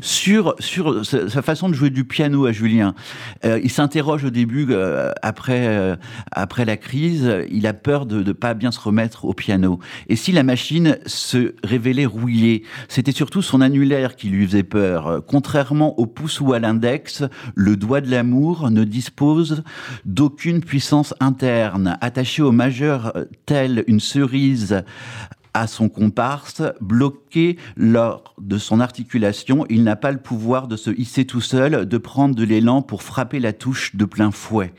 [0.00, 2.94] sur sur sa façon de jouer du piano à Julien,
[3.44, 5.96] euh, il s'interroge au début, euh, après euh,
[6.32, 9.78] après la crise, il a peur de ne pas bien se remettre au piano.
[10.08, 15.22] Et si la machine se révélait rouillée, c'était surtout son annulaire qui lui faisait peur.
[15.26, 17.24] Contrairement au pouce ou à l'index,
[17.54, 19.62] le doigt de l'amour ne dispose
[20.04, 21.96] d'aucune puissance interne.
[22.00, 24.82] Attaché au majeur euh, tel une cerise
[25.54, 30.90] à son comparse, bloqué lors de son articulation, il n'a pas le pouvoir de se
[30.90, 34.72] hisser tout seul, de prendre de l'élan pour frapper la touche de plein fouet.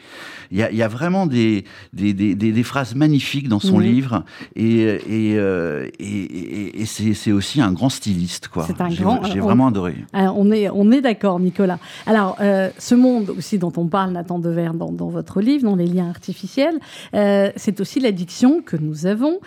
[0.51, 3.79] Il y a, il y a vraiment des, des, des, des- phrases magnifiques dans son
[3.79, 4.23] livre,
[4.55, 8.49] et, et, euh, et, et- c'est aussi un grand styliste.
[8.49, 8.65] quoi.
[8.67, 9.95] C'est un J'ai- grand- J'ai on- vraiment adoré.
[10.13, 11.79] Alors, on est, on est d'accord, Nicolas.
[12.05, 15.75] Alors, euh, ce monde aussi dont on parle, Nathan Dever, dans, dans votre livre, dans
[15.75, 16.75] les liens artificiels,
[17.15, 19.39] euh, c'est aussi l'addiction que nous avons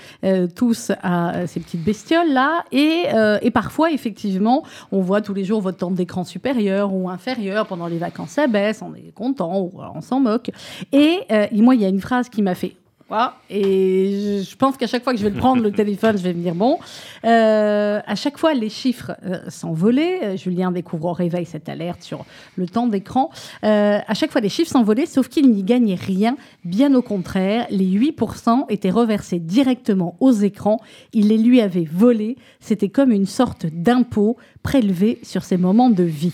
[0.57, 1.14] tous à
[1.47, 2.65] ces petites bestioles-là.
[2.73, 7.09] Et, euh, et parfois, effectivement, on voit tous les jours votre temps d'écran supérieur ou
[7.09, 7.67] inférieur.
[7.67, 10.51] Pendant les vacances, ça baisse, on est content ou on s'en moque.
[10.93, 12.77] Et euh, moi, il y a une phrase qui m'a fait
[13.09, 13.37] Voilà.
[13.51, 16.33] Et je pense qu'à chaque fois que je vais le prendre, le téléphone, je vais
[16.33, 16.79] me dire bon.
[17.25, 20.25] Euh, à chaque fois, les chiffres euh, s'envolaient.
[20.25, 22.25] Euh, Julien découvre au réveil cette alerte sur
[22.57, 23.31] le temps d'écran.
[23.63, 26.37] Euh, à chaque fois, les chiffres s'envolaient, sauf qu'il n'y gagnait rien.
[26.65, 30.81] Bien au contraire, les 8% étaient reversés directement aux écrans.
[31.13, 32.37] Il les lui avait volés.
[32.61, 36.33] C'était comme une sorte d'impôt prélevé sur ses moments de vie.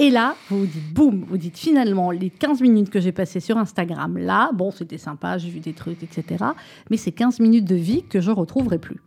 [0.00, 3.40] Et là, vous vous dites, boum, vous dites finalement, les 15 minutes que j'ai passées
[3.40, 6.44] sur Instagram, là, bon, c'était sympa, j'ai vu des trucs, etc.
[6.88, 8.98] Mais c'est 15 minutes de vie que je retrouverai plus.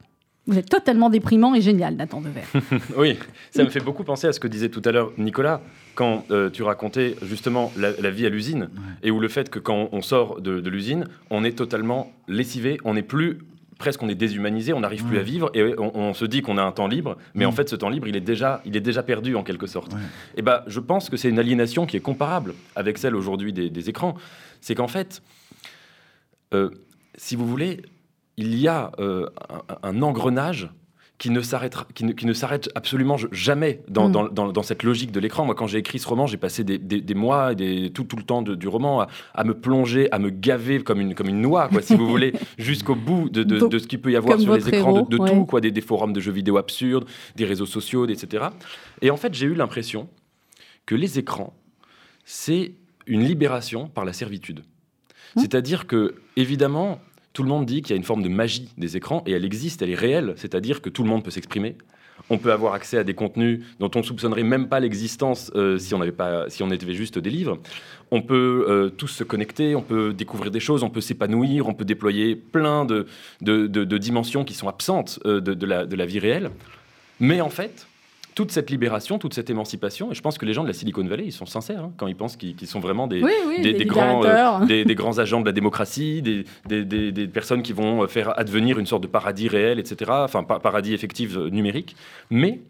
[0.47, 2.41] Vous êtes totalement déprimant et génial, Nathan Dever.
[2.97, 3.17] Oui,
[3.51, 5.61] ça me fait beaucoup penser à ce que disait tout à l'heure Nicolas,
[5.95, 8.69] quand euh, tu racontais justement la, la vie à l'usine,
[9.01, 12.79] et où le fait que quand on sort de, de l'usine, on est totalement lessivé,
[12.83, 13.39] on n'est plus
[13.81, 16.57] presque on est déshumanisé, on n'arrive plus à vivre et on, on se dit qu'on
[16.57, 17.55] a un temps libre, mais en Mm.
[17.55, 19.91] fait ce temps libre il est déjà, il est déjà perdu en quelque sorte.
[19.93, 19.99] Ouais.
[20.37, 23.69] Et ben je pense que c'est une aliénation qui est comparable avec celle aujourd'hui des,
[23.69, 24.15] des écrans.
[24.61, 25.21] C'est qu'en fait,
[26.53, 26.69] euh,
[27.15, 27.81] si vous voulez,
[28.37, 29.25] il y a euh,
[29.83, 30.69] un, un engrenage
[31.21, 34.11] qui ne s'arrête qui ne, qui ne s'arrête absolument jamais dans, Mm.
[34.11, 35.45] dans, dans- dans cette logique de l'écran.
[35.45, 38.15] Moi, quand j'ai écrit ce roman, j'ai passé des, des- des mois, des, tout, tout
[38.15, 41.29] le temps de- du roman à, à me plonger, à me gaver comme une, comme
[41.29, 44.11] une noix, quoi, si vous voulez, jusqu'au bout de, de- Donc, de ce qu'il peut
[44.11, 45.29] y avoir sur les écrans, de, héros, de ouais.
[45.31, 47.05] tout, quoi, des, des forums de jeux vidéo absurdes,
[47.35, 48.45] des réseaux sociaux, etc.
[49.03, 50.09] Et en fait, j'ai eu l'impression
[50.87, 51.53] que les écrans,
[52.25, 52.73] c'est
[53.05, 54.61] une libération par la servitude.
[55.35, 55.41] Mmh.
[55.41, 56.99] C'est-à-dire que, évidemment,
[57.33, 59.45] tout le monde dit qu'il y a une forme de magie des écrans, et elle
[59.45, 61.75] existe, elle est réelle, c'est-à-dire que tout le monde peut s'exprimer.
[62.29, 65.95] On peut avoir accès à des contenus dont on soupçonnerait même pas l'existence euh, si
[65.95, 67.57] on n'avait pas, si on était juste des livres.
[68.11, 71.73] On peut euh, tous se connecter, on peut découvrir des choses, on peut s'épanouir, on
[71.73, 73.07] peut déployer plein de,
[73.41, 76.51] de, de- dimensions qui sont absentes euh, la, de la vie réelle.
[77.19, 77.87] Mais en fait,
[78.35, 81.03] toute cette libération, toute cette émancipation, et je pense que les gens de la Silicon
[81.05, 83.73] Valley, ils sont sincères hein, quand ils pensent qu'ils sont vraiment des, Oui, oui, des,
[83.73, 88.07] des des grands, euh, des, grands agents de la démocratie, des, personnes qui vont euh,
[88.07, 90.11] faire advenir une sorte de paradis réel, etc.
[90.13, 91.95] Enfin, pa- paradis effectif euh, numérique.
[92.29, 92.61] Mais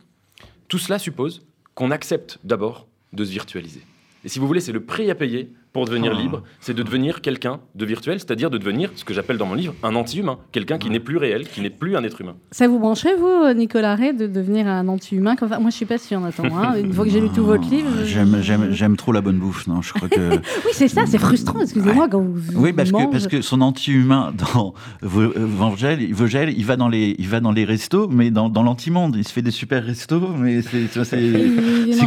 [0.68, 1.44] tout cela suppose
[1.76, 3.82] qu'on accepte d'abord de se virtualiser.
[4.24, 6.22] Et si vous voulez, c'est le prix à payer pour devenir Ah.
[6.22, 9.56] libre, c'est de devenir quelqu'un de virtuel, c'est-à-dire de devenir ce que j'appelle dans mon
[9.56, 12.36] livre un anti-humain, quelqu'un qui n'est plus réel, qui n'est plus un être humain.
[12.52, 16.20] Ça vous brancherait, vous, Nicolas Ray, de devenir un anti-humain Moi, je suis pas sûre,
[16.20, 16.44] Nathan.
[16.46, 16.76] hein.
[16.84, 17.90] Une fois que j'ai lu tout votre livre.
[18.06, 20.20] je- J'aime, trop la bonne bouffe, non Je crois que.
[20.66, 22.42] Oui, c'est ça, c'est frustrant, excusez-moi, quand vous.
[22.56, 27.16] Oui, parce que, parce que son anti-humain dans Vo- euh, Vogel, il va dans les,
[27.18, 29.16] il va dans les restos, mais dans, dans l'anti-monde.
[29.18, 30.88] Il se fait des super restos, mais c'est,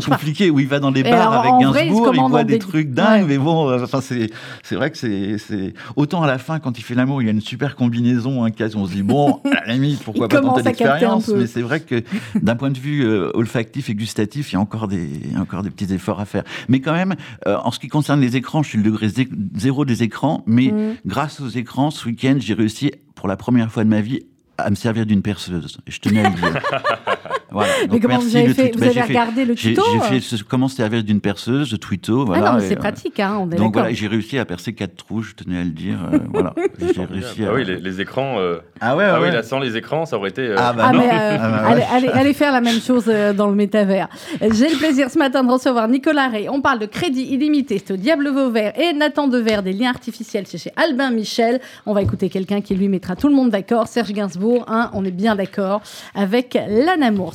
[0.05, 0.51] compliqué.
[0.51, 2.31] Où il va dans les Et bars alors, avec en vrai, il se Gainsbourg, il,
[2.31, 3.29] voit des trucs dingues, Ouais.
[3.29, 4.31] mais bon, euh, enfin, c'est,
[4.63, 5.75] c'est vrai que c'est, c'est.
[5.97, 8.51] Autant à la fin, quand il fait l'amour, il y a une super combinaison, un
[8.51, 11.29] cas, on se dit, bon, à la limite, pourquoi Il pas tenter l'expérience.
[11.29, 12.03] Mais c'est vrai que
[12.41, 15.37] d'un point de vue euh, olfactif et gustatif, il y a encore des, il y
[15.37, 16.45] a encore des petits efforts à faire.
[16.69, 17.15] Mais quand même,
[17.47, 20.43] euh, en ce qui concerne les écrans, je suis le degré zé- zéro des écrans,
[20.47, 20.97] mais Mm.
[21.07, 24.21] grâce aux écrans, ce week-end, j'ai réussi pour la première fois de ma vie
[24.59, 25.79] à me servir d'une perceuse.
[25.87, 26.61] Et je tenais à le dire.
[27.55, 27.73] voilà.
[27.83, 28.75] Mais Donc, comment merci, vous avez le fait tweet.
[28.75, 31.21] Vous Bah, avez fait- regardé le tuto j'ai euh fait ce- comment se servir d'une
[31.21, 32.25] perceuse, de tweeto.
[32.27, 34.45] Voilà, Ah non, mais c'est euh, pratique, hein, on est Donc voilà, j'ai réussi à
[34.45, 35.97] percer quatre trous, je tenais à le dire.
[36.13, 37.49] euh, voilà, j'ai réussi à.
[37.51, 38.37] Ah oui, les, les écrans.
[38.39, 40.43] euh, Ah ouais, Ah oui, là, sans les écrans, ça aurait été.
[40.43, 40.99] euh, Ah bah Ah, non.
[41.01, 41.87] mais euh, Ah bah allez, ouais.
[41.93, 44.09] allez- allez faire la même chose euh, dans le métavers.
[44.43, 46.49] Euh, J'ai le plaisir ce matin de recevoir Nicolas Ray.
[46.49, 50.45] On parle de crédit illimité, c'est au Diable Vauvert et Nathan Dever, des liens artificiels,
[50.47, 51.61] c'est chez Albin Michel.
[51.87, 53.87] On va écouter quelqu'un qui lui mettra tout le monde d'accord.
[53.89, 55.83] Serge Gainsbourg, hein, on est bien d'accord
[56.15, 57.35] avec l'anamour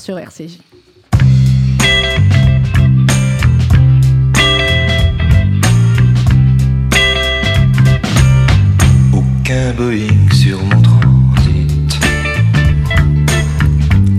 [9.14, 12.00] Aucun Boeing sur mon transit.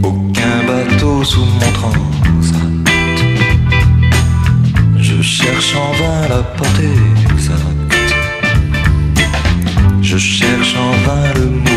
[0.05, 2.61] Aucun bateau sous mon transat.
[4.97, 7.01] Je cherche en vain la portée
[7.33, 7.95] exacte.
[10.03, 11.71] Je cherche en vain le mot.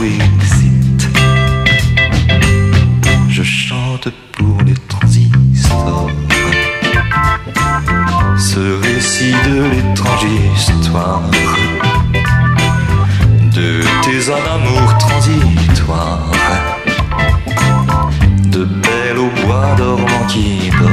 [3.36, 6.08] Je chante pour les transistors.
[8.38, 11.24] Ce récit de l'étrange histoire
[13.56, 16.32] de tes amours transitoires,
[18.46, 20.92] de belles au bois dormant qui dort.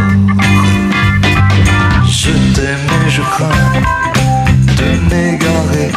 [2.09, 3.73] Je t'aime et je crains
[4.79, 5.93] de m'égarer,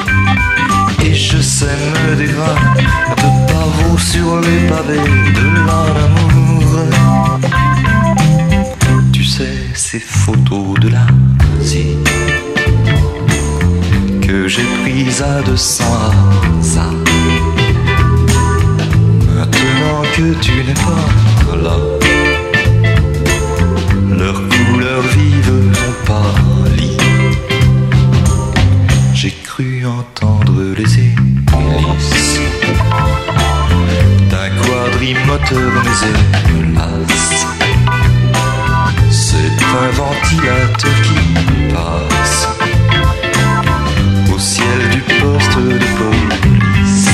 [1.04, 1.66] et je sais
[2.08, 6.72] me dégrade de pavots sur les pavés de l'amour.
[9.12, 11.98] Tu sais, ces photos de l'Asie
[14.22, 15.84] que j'ai prise à 200
[16.60, 16.92] hasards.
[19.36, 21.78] Maintenant que tu n'es pas là,
[24.18, 25.52] leurs couleurs vives
[25.86, 26.43] ont pâli.
[29.56, 32.40] Cru entendre les glisse
[34.32, 35.72] d'un quadrimoteur
[36.50, 37.46] hélas.
[39.12, 41.20] C'est un ventilateur qui
[41.72, 42.48] passe
[44.34, 47.12] au ciel du poste de police.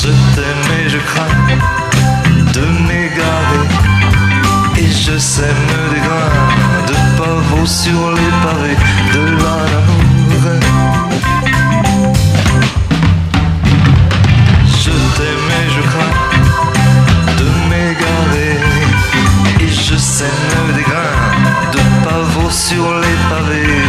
[0.00, 1.42] Je t'aime et je crains
[2.54, 3.66] de m'égarer
[4.78, 9.03] et je sème des grains de pavot sur les pavés
[20.74, 23.83] des grains de pavot sur les pavés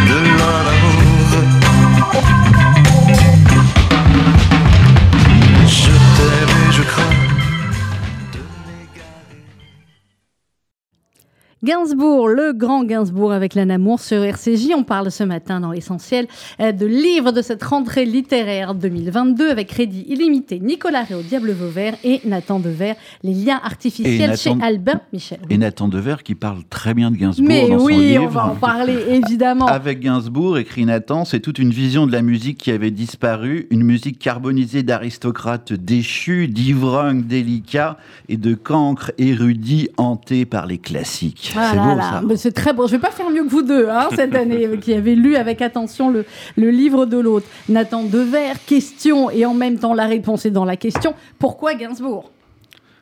[11.86, 14.69] Gainsbourg, le grand Gainsbourg avec l'Anne Amour sur RCJ.
[14.76, 16.26] On parle ce matin dans l'essentiel
[16.60, 21.93] euh, de livres de cette rentrée littéraire 2022 avec crédit illimité Nicolas Réau, Diable Vauvert
[22.04, 25.38] et Nathan Dever, Les liens artificiels chez Albin Michel.
[25.52, 28.24] Et Nathan Dever qui parle très bien de Gainsbourg Mais dans son oui, livre.
[28.24, 29.67] on va en parler évidemment.
[29.67, 33.84] Avec Gainsbourg, écrit Nathan, c'est toute une vision de la musique qui avait disparu, une
[33.84, 41.54] musique carbonisée d'aristocrates déchus, d'ivrognes délicats et de cancres érudits hantés par les classiques.
[41.56, 42.36] Ah beau là, ça.
[42.38, 42.88] c'est très beau.
[42.88, 45.62] Je vais pas faire mieux que vous deux hein, cette année, qui avez lu avec
[45.62, 46.26] attention le,
[46.58, 47.48] le livre de l'autre.
[47.70, 51.14] Nathan Dever, question et en même temps la réponse est dans la question.
[51.40, 52.32] Pourquoi Gainsbourg?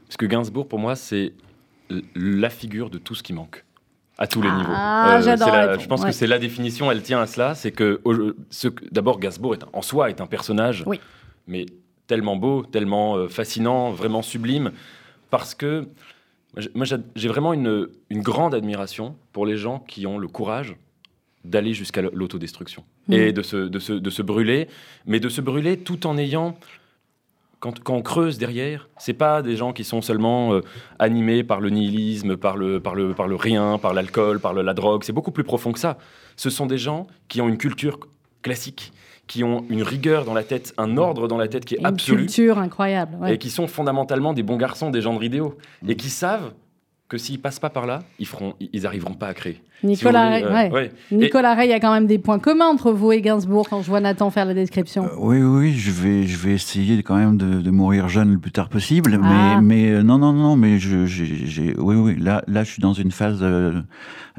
[0.07, 1.33] Parce que Gainsbourg, pour moi, c'est
[2.15, 3.63] la figure de tout ce qui manque.
[4.17, 4.71] À tous les Ah, niveaux.
[4.71, 5.35] Euh,
[5.73, 6.07] la je pense ouais.
[6.07, 7.55] que c'est la définition, elle tient à cela.
[7.55, 7.99] C'est que,
[8.51, 10.99] ce d'abord, Gainsbourg est un- en soi est un personnage, Oui.
[11.47, 11.65] mais
[12.05, 14.71] tellement beau, tellement euh, fascinant, vraiment sublime,
[15.31, 15.87] parce que
[16.75, 16.85] moi,
[17.15, 20.75] j'ai- vraiment une, une grande admiration pour les gens qui ont le courage
[21.43, 23.13] d'aller jusqu'à l'autodestruction Mhm.
[23.15, 24.67] et de se, de, se, de se brûler,
[25.05, 26.57] mais de se brûler tout en ayant
[27.59, 30.61] quand, quand on creuse derrière, c'est pas des gens qui sont seulement euh,
[30.99, 34.61] animés par le nihilisme, par le, par le, par le rien, par l'alcool, par le-
[34.61, 35.03] la drogue.
[35.05, 35.97] C'est beaucoup plus profond que ça.
[36.35, 37.99] Ce sont des gens qui ont une culture
[38.41, 38.91] classique,
[39.27, 41.85] qui ont une rigueur dans la tête, un ordre dans la tête qui est Une
[41.85, 43.15] absolu, culture incroyable.
[43.21, 43.35] ouais.
[43.35, 45.57] et qui sont fondamentalement des bons garçons, des gens de vidéo,
[45.87, 46.53] et qui savent
[47.13, 49.61] que s'ils passent pas par là, ils feront, ils arriveront pas à créer.
[49.83, 50.73] Nicolas, Si voulez, Ray, euh, ouais.
[50.73, 50.91] ouais.
[51.11, 53.69] Et- Nicolas Ray, il y a quand même des points communs entre vous et Gainsbourg
[53.69, 55.05] quand je vois Nathan faire la description.
[55.05, 58.39] Euh, oui, oui, je vais, je vais essayer quand même de, de mourir jeune le
[58.39, 59.19] plus tard possible.
[59.23, 59.59] Ah.
[59.59, 62.81] Mais, mais euh, non, non, non, mais je, j'ai, oui, oui, là, là, je suis
[62.81, 63.73] dans une phase euh,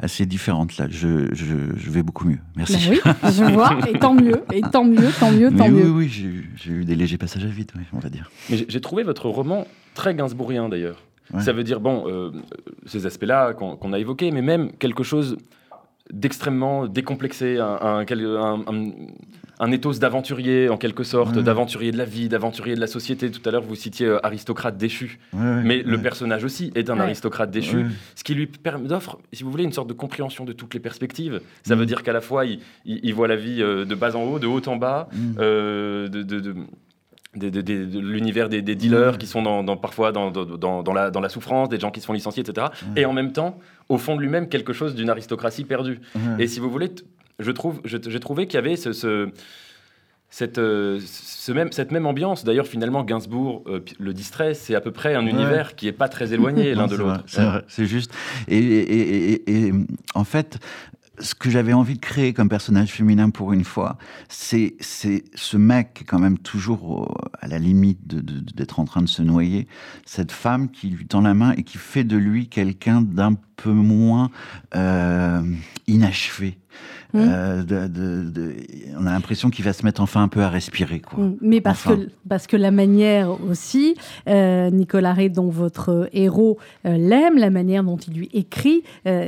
[0.03, 0.77] assez différente.
[0.77, 2.39] Là, je, je, je vais beaucoup mieux.
[2.57, 2.91] Merci.
[3.05, 5.83] Ben oui, je vois, et tant mieux, et tant mieux, tant mieux, tant Mais oui,
[5.85, 5.91] mieux.
[5.91, 8.29] oui, j'ai, eu- j'ai eu des légers passages à vide, oui, on va dire.
[8.51, 11.04] Mais j'ai- j'ai trouvé votre roman très gainsbourgien d'ailleurs.
[11.33, 11.41] Ouais.
[11.41, 12.31] Ça veut dire, bon, euh,
[12.87, 15.37] ces aspects-là qu'on qu'on a évoqués, mais même quelque chose
[16.13, 18.05] d'extrêmement décomplexé, un,
[19.61, 21.43] un, ethos d'aventurier en quelque sorte, Ouais.
[21.43, 23.31] d'aventurier de la vie, d'aventurier de la société.
[23.31, 26.91] Tout à l'heure, vous citiez euh, aristocrate déchu, Ouais, ouais, mais le personnage aussi est
[26.91, 27.03] un Ouais.
[27.03, 27.85] aristocrate déchu, Ouais.
[28.17, 30.81] ce qui lui permet d'offre, si vous voulez, une sorte de compréhension de toutes les
[30.81, 31.41] perspectives.
[31.63, 31.79] Ça Mm.
[31.79, 34.23] veut dire qu'à la fois, il, il- il voit la vie euh, de bas en
[34.25, 35.17] haut, de haut en bas, Mm.
[35.39, 36.55] euh, de, de- de-
[37.37, 39.19] de- de- de- de l'univers des, des dealers Mm.
[39.19, 40.31] qui sont dans, dans- parfois dans,
[40.95, 42.69] la, dans la souffrance, des gens qui se font licencier, etc.
[42.95, 43.03] Ouais.
[43.03, 46.01] Et en même temps, au fond de lui-même, quelque chose d'une aristocratie perdue.
[46.15, 46.45] Ouais.
[46.45, 46.91] Et si vous voulez,
[47.39, 49.29] je trouve, je- j'ai trouvé qu'il y avait ce, ce-
[50.31, 52.45] cette, euh, ce même, cette même ambiance.
[52.45, 55.31] D'ailleurs, finalement, Gainsbourg, euh, le distrait, c'est à peu près un Ouais.
[55.31, 57.23] univers qui est pas très éloigné l'un de l'autre.
[57.69, 58.13] C'est juste.
[58.49, 59.73] Et, et- et- et- et,
[60.15, 60.59] en fait,
[61.19, 63.99] ce que j'avais envie de créer comme personnage féminin pour une fois,
[64.29, 69.69] c'est ce mec quand même toujours à la limite d'être en train de se noyer,
[70.05, 73.71] cette femme qui lui tend la main et qui fait de lui quelqu'un d'un peu
[73.71, 74.31] moins
[74.77, 75.43] euh,
[75.87, 76.59] inachevé.
[77.13, 77.19] Mm.
[77.21, 78.55] Euh, de- de- de-
[78.99, 80.99] on a l'impression qu'il va se mettre enfin un peu à respirer.
[80.99, 81.23] Quoi.
[81.23, 81.97] Mm, Mais parce, Enfin.
[81.97, 83.95] que, parce que la manière aussi,
[84.29, 88.83] euh, Nicolas Ray, dont votre héros euh, l'aime, la manière dont il lui écrit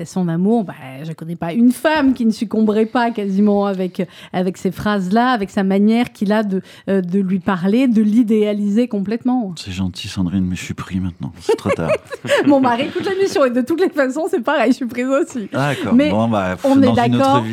[0.05, 4.03] son amour, bah, je ne connais pas une femme qui ne succomberait pas quasiment avec,
[4.33, 9.55] avec ces phrases-là, avec sa manière qu'il a de, de lui parler, de l'idéaliser complètement.
[9.57, 11.33] C'est gentil Sandrine, mais je suis pris maintenant.
[11.41, 11.93] C'est trop tard.
[12.47, 15.49] Mon mari écoute l'émission et de toutes les façons, c'est pareil, je suis prise aussi.
[15.55, 15.95] Ah, D'accord.
[15.95, 17.45] Mais bon, bah, On dans est d'accord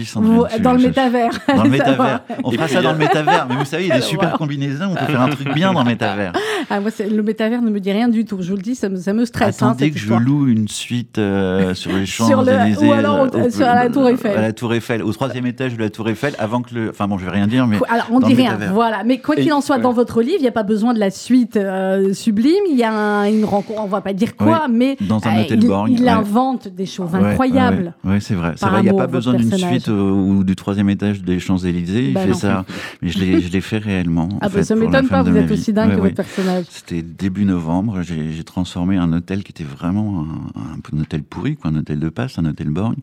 [0.62, 1.32] dans le métavers.
[1.48, 1.94] Dans le Ça va.
[1.94, 2.20] métavers.
[2.44, 3.46] On fera ça dans le métavers.
[3.50, 4.90] Mais vous savez, il y a des super combinaisons.
[4.92, 6.34] On peut faire un truc bien dans le métavers.
[6.70, 8.38] Ah, moi, le métavers ne me dit rien du tout.
[8.40, 9.62] Je vous le dis, ça me, ça me stresse.
[9.62, 12.94] hein, Attendez que je loue une suite euh, sur les champs Sur le- Élysées, ou
[12.94, 14.38] alors au- sur la Tour Eiffel.
[14.38, 16.90] À la Tour Eiffel, au troisième étage de la Tour Eiffel, avant que le.
[16.90, 17.78] Enfin bon, je vais rien dire, mais.
[17.90, 19.04] Alors, on dit rien, voilà.
[19.04, 21.12] Mais quoi qu'il en soit, dans votre livre, il n'y a pas besoin de la
[21.12, 22.64] suite euh, sublime.
[22.70, 25.42] Il y a un- une rencontre, on va pas dire quoi, mais Dans un euh,
[25.42, 26.10] hôtel il, borgne, il ouais.
[26.10, 27.94] invente des choses Ouais, incroyables.
[28.04, 28.56] Ouais, c'est vrai.
[28.78, 29.50] Il n'y a pas besoin d'une
[29.90, 32.08] au- ou du troisième étage des Champs-Élysées.
[32.10, 32.34] Il Bah fait non.
[32.36, 32.66] ça.
[33.02, 33.20] Mais je
[33.52, 34.26] l'ai fait réellement.
[34.26, 35.54] en Ah, bah, fait, ça m'étonne pas, vous êtes vie.
[35.54, 36.66] aussi dingue Ouais, que votre personnage.
[36.70, 38.02] C'était début novembre.
[38.04, 42.00] J'ai transformé un hôtel qui était vraiment un, un, un hôtel pourri, quoi, un hôtel
[42.00, 42.96] de passe, un hôtel borgne.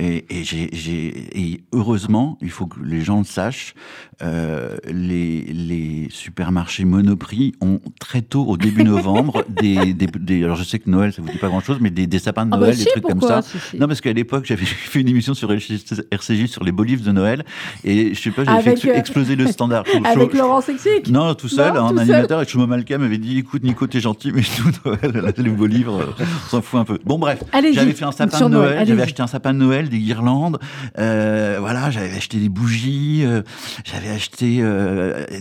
[0.00, 0.24] Et,
[1.72, 3.74] heureusement, il faut que les gens le sachent,
[4.22, 10.56] euh, les, les supermarchés Monoprix ont très tôt, au début novembre, des, des, des- Alors
[10.56, 12.58] je sais que Noël, ça vous dit pas grand-chose, mais des, des sapins de Ah
[12.58, 13.48] Noël, bah des si, trucs comme pourquoi ça.
[13.48, 13.78] Si, si.
[13.78, 17.12] Non, parce qu'à l'époque, j'avais fait une émission sur RCJ sur les beaux livres de
[17.12, 17.44] Noël.
[17.84, 19.84] Et je sais pas, j'avais fait euh, exploser le standard.
[20.04, 22.10] Avec Je- Laurent Sexic non, tout seul, Non, en tout seul.
[22.12, 22.42] animateur.
[22.42, 26.14] Et Chomo Malka m'avait dit écoute, Nico, t'es gentil, mais tout Noël, les beaux livres,
[26.18, 26.98] on s'en fout un peu.
[27.04, 29.98] Bon, bref, j'avais fait un sapin de Noël, j'avais acheté un sapin de Noël, des
[29.98, 30.58] guirlandes,
[30.98, 33.42] euh, voilà, j'avais acheté des bougies, euh,
[33.84, 34.62] j'avais acheté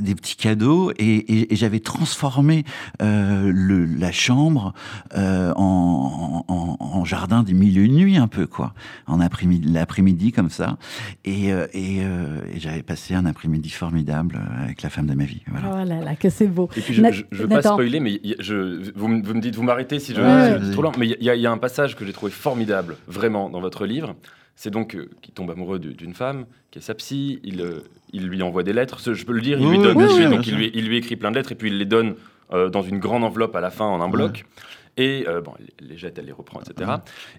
[0.01, 2.63] des petits cadeaux et, et- et j'avais transformé
[3.01, 4.73] le, la chambre
[5.15, 8.73] en, en- en jardin des mille et une nuits, un peu, quoi.
[9.07, 10.77] En après-midi, l'après-midi, comme ça.
[11.23, 15.13] Et, euh, et, euh, et j'avais passé un après-midi formidable euh, avec la femme de
[15.13, 15.41] ma vie.
[15.47, 15.81] Voilà.
[15.83, 16.69] Oh là là, que c'est beau.
[16.77, 19.55] Et puis, je, je, je veux pas spoiler, mais je, vous, me- vous me dites,
[19.55, 20.71] vous m'arrêtez si je Ouais, si je- ouais.
[20.73, 20.91] trop lent.
[20.97, 23.61] Mais il y, a- il y a un passage que j'ai trouvé formidable, vraiment, dans
[23.61, 24.15] votre livre.
[24.57, 27.39] C'est donc euh, qu'il tombe amoureux du- d'une femme, qui est sa psy.
[27.43, 27.81] Il, euh,
[28.13, 29.13] il lui envoie des lettres.
[29.13, 31.31] Je peux le dire, il lui donne de Donc, il lui, il lui écrit plein
[31.31, 32.15] de lettres et puis il les donne
[32.53, 34.45] euh, dans une grande enveloppe à la fin en un bloc.
[34.97, 36.89] Et euh, bon, elle les jette, elle les reprend, etc.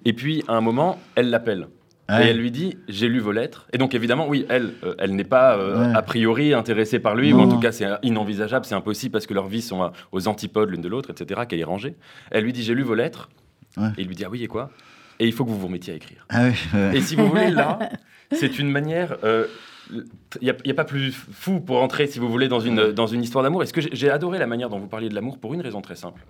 [0.04, 1.68] Et puis, à un moment, elle l'appelle.
[2.08, 2.26] Ouais.
[2.26, 3.66] Et elle lui dit J'ai lu vos lettres.
[3.72, 5.96] Et donc, évidemment, oui, elle, euh, elle n'est pas euh, Ouais.
[5.96, 7.44] a priori intéressée par lui, ou Non.
[7.44, 10.70] en tout cas, c'est inenvisageable, c'est impossible parce que leurs vies sont à- aux antipodes
[10.70, 11.96] l'une de l'autre, etc., qu'elle est rangée.
[12.30, 13.28] Elle lui dit J'ai lu vos lettres.
[13.76, 13.88] Ouais.
[13.98, 14.70] Et il lui dit Ah oui, et quoi?
[15.18, 16.26] Et il faut que vous vous remettiez à écrire.
[16.28, 16.96] Ah oui.
[16.96, 17.78] Et si vous voulez, là,
[18.32, 19.16] c'est une manière.
[19.24, 19.46] euh,
[19.90, 20.04] Il
[20.42, 23.22] n'y a, a pas plus fou pour entrer, si vous voulez, dans une, dans une
[23.22, 23.62] histoire d'amour.
[23.62, 25.80] Et ce que j'ai adoré la manière dont vous parliez de l'amour pour une raison
[25.80, 26.20] très simple.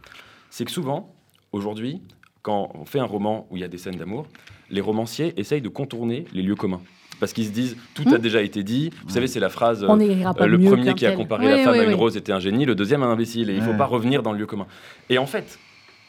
[0.57, 1.14] C'est que souvent,
[1.53, 2.01] aujourd'hui,
[2.40, 4.27] quand on fait un roman où il y a des scènes d'amour,
[4.71, 6.81] les romanciers essayent de contourner les lieux communs.
[7.21, 8.23] Parce qu'ils se disent, tout a Hmm.
[8.23, 8.88] déjà été dit.
[9.05, 9.85] Vous savez, c'est la phrase.
[9.85, 11.95] euh, euh, le premier qui a comparé Oui, la femme oui, à une oui.
[11.95, 13.51] rose était un génie, le deuxième un imbécile.
[13.51, 14.66] Et il ne faut pas revenir dans le lieu commun.
[15.11, 15.59] Et en fait,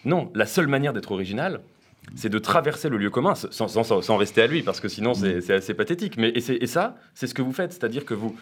[0.06, 1.60] non, la seule manière d'être original,
[2.16, 4.88] c'est de traverser le lieu commun sans, sans- sans- sans rester à lui, parce que
[4.88, 6.16] sinon c'est c'est assez pathétique.
[6.16, 8.34] Mais, et, ça, c'est ce que vous faites, c'est-à-dire que vous,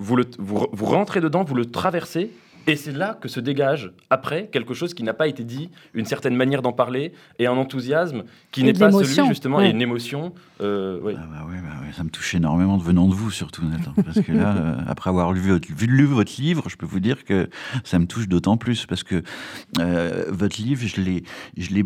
[0.00, 2.32] vous, le- vous, vous rentrez dedans, vous le traversez,
[2.72, 6.04] et c'est là que se dégage, après, quelque chose qui n'a pas été dit, une
[6.04, 9.68] certaine manière d'en parler, et un enthousiasme qui n'est pas celui, justement, ouais.
[9.68, 10.32] et une émotion.
[10.60, 11.14] euh, oui.
[11.16, 13.92] Ah bah ouais, bah ouais, ça me touche énormément de venant de vous, surtout, Nathan.
[14.04, 17.00] Parce que là, euh, après avoir lu votre, vu- lu votre livre, je peux vous
[17.00, 17.48] dire que
[17.84, 18.86] ça me touche d'autant plus.
[18.86, 19.22] Parce que
[19.78, 21.22] euh, votre livre, je l'ai,
[21.56, 21.84] je l'ai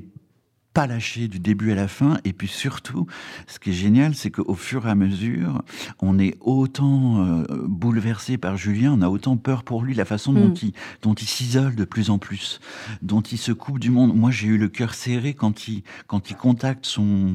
[0.74, 2.18] pas lâché du début à la fin.
[2.24, 3.06] Et puis surtout,
[3.46, 5.62] ce qui est génial, c'est qu'au fur et à mesure,
[6.00, 10.32] on est autant euh, bouleversé par Julien, on a autant peur pour lui, la façon
[10.32, 10.54] dont Mm.
[10.62, 12.60] il, dont il s'isole de plus en plus,
[13.02, 14.14] dont il se coupe du monde.
[14.14, 17.32] Moi, j'ai eu le cœur serré quand il, quand il contacte son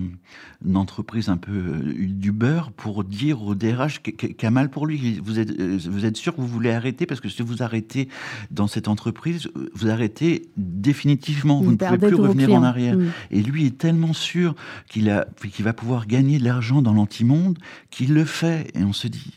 [0.75, 4.85] entreprise un peu euh, du beurre pour dire au DRH qu'- qu'- qu'a mal pour
[4.85, 5.19] lui.
[5.23, 7.05] Vous êtes, euh, vous êtes sûr que vous voulez arrêter?
[7.05, 8.09] Parce que si vous arrêtez
[8.51, 11.59] dans cette entreprise, euh, vous arrêtez définitivement.
[11.59, 12.97] Vous, Vous ne pouvez plus revenir en arrière.
[12.97, 13.05] Mm.
[13.31, 14.55] Et lui est tellement sûr
[14.89, 17.57] qu'il va pouvoir gagner de l'argent dans l'antimonde
[17.89, 18.71] qu'il le fait.
[18.75, 19.33] Et on se dit,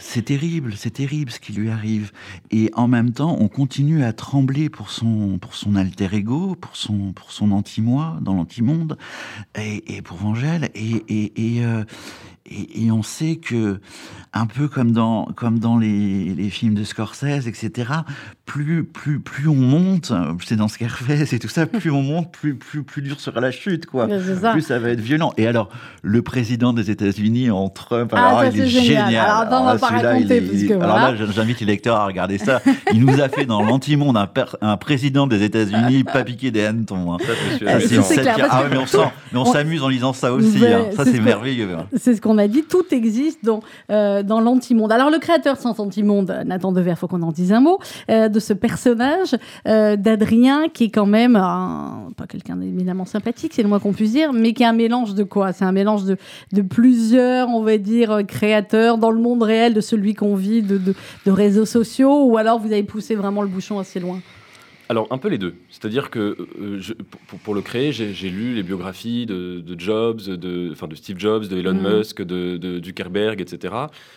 [0.00, 2.10] c'est terrible, c'est terrible ce qui lui arrive.
[2.50, 5.38] Et en même temps, on continue à trembler pour son,
[5.76, 8.96] alter ego, pour son, pour anti-moi dans l'antimonde,
[9.56, 10.18] et, pour
[10.74, 11.84] et, et, euh,
[12.46, 13.80] et, et on sait que,
[14.32, 17.90] un peu comme dans, comme dans les, les films de Scorsese, etc.,
[18.46, 20.12] plus, plus, plus on monte,
[20.44, 23.50] c'est dans Scarface et tout ça, plus on monte, plus, plus, plus dur sera la
[23.52, 24.08] chute, quoi.
[24.40, 24.50] Ça.
[24.52, 25.32] Plus ça va être violent.
[25.36, 25.68] Et alors,
[26.02, 29.06] le président des États-Unis en Trump, Ah, alors, ça, il est génial.
[29.06, 29.24] génial.
[29.26, 31.12] Alors, attends, on va là, pas celui-là, raconter, il est- parce que Alors voilà.
[31.12, 32.60] là, j'invite les lecteurs à regarder ça.
[32.92, 34.28] Il nous a fait dans l'antimonde un,
[34.62, 37.12] un président des États-Unis pas piqué des hannetons.
[37.14, 37.18] hein.
[37.20, 37.32] Ça,
[37.68, 38.78] Ah, c'est- Ah mais
[39.38, 40.64] on s'amuse en lisant ça aussi.
[40.66, 40.86] Hein.
[40.96, 41.74] Ça, c'est merveilleux.
[41.78, 41.86] hein.
[41.96, 44.92] C'est ce qu'on a dit, tout existe dans, euh, dans l'antimonde.
[44.92, 47.78] Alors, le créateur Sans Antimonde, Nathan Dever, faut qu'on en dise un mot,
[48.10, 53.52] euh, de ce personnage euh, d'Adrien, qui est quand même un- pas quelqu'un d'éminemment sympathique,
[53.54, 55.52] c'est le moins qu'on puisse dire, mais qui est un mélange de quoi?
[55.52, 56.16] C'est un mélange de,
[56.52, 60.62] de plusieurs, on va dire, euh, créateurs dans le monde réel de celui qu'on vit,
[60.62, 60.94] de, de,
[61.26, 64.20] de réseaux sociaux, ou alors vous avez poussé vraiment le bouchon assez loin?
[64.90, 65.54] Alors, un peu les deux.
[65.68, 66.18] C'est-à-dire que
[66.60, 66.94] euh, je-
[67.28, 71.56] pour, pour le créer, j'ai lu les biographies de, de Jobs, de, Steve Jobs, de
[71.58, 71.98] Elon Mhm.
[71.98, 73.72] Musk, de, de Zuckerberg, etc.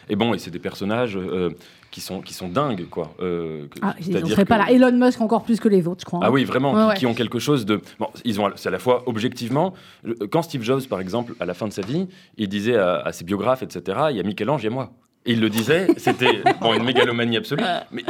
[0.09, 1.51] Et bon, et c'est des personnages euh,
[1.91, 3.13] qui, sont, qui sont dingues, quoi.
[3.21, 4.71] Euh, Ah, ils n'en pas là.
[4.71, 6.19] Elon Musk encore plus que les autres, je crois.
[6.19, 6.25] hein.
[6.25, 6.95] Ah oui, vraiment, Ouais, qui, ouais.
[6.95, 7.79] qui ont quelque chose de.
[7.99, 9.75] Bon, ils ont, c'est à la fois objectivement.
[10.03, 12.07] je- Quand Steve Jobs, par exemple, à la fin de sa vie,
[12.39, 14.91] il disait à, à ses biographes, etc., il y a Michel-Ange, il y a moi.
[15.28, 17.63] Et il le disait, c'était bon, une mégalomanie absolue.
[17.91, 18.03] Mais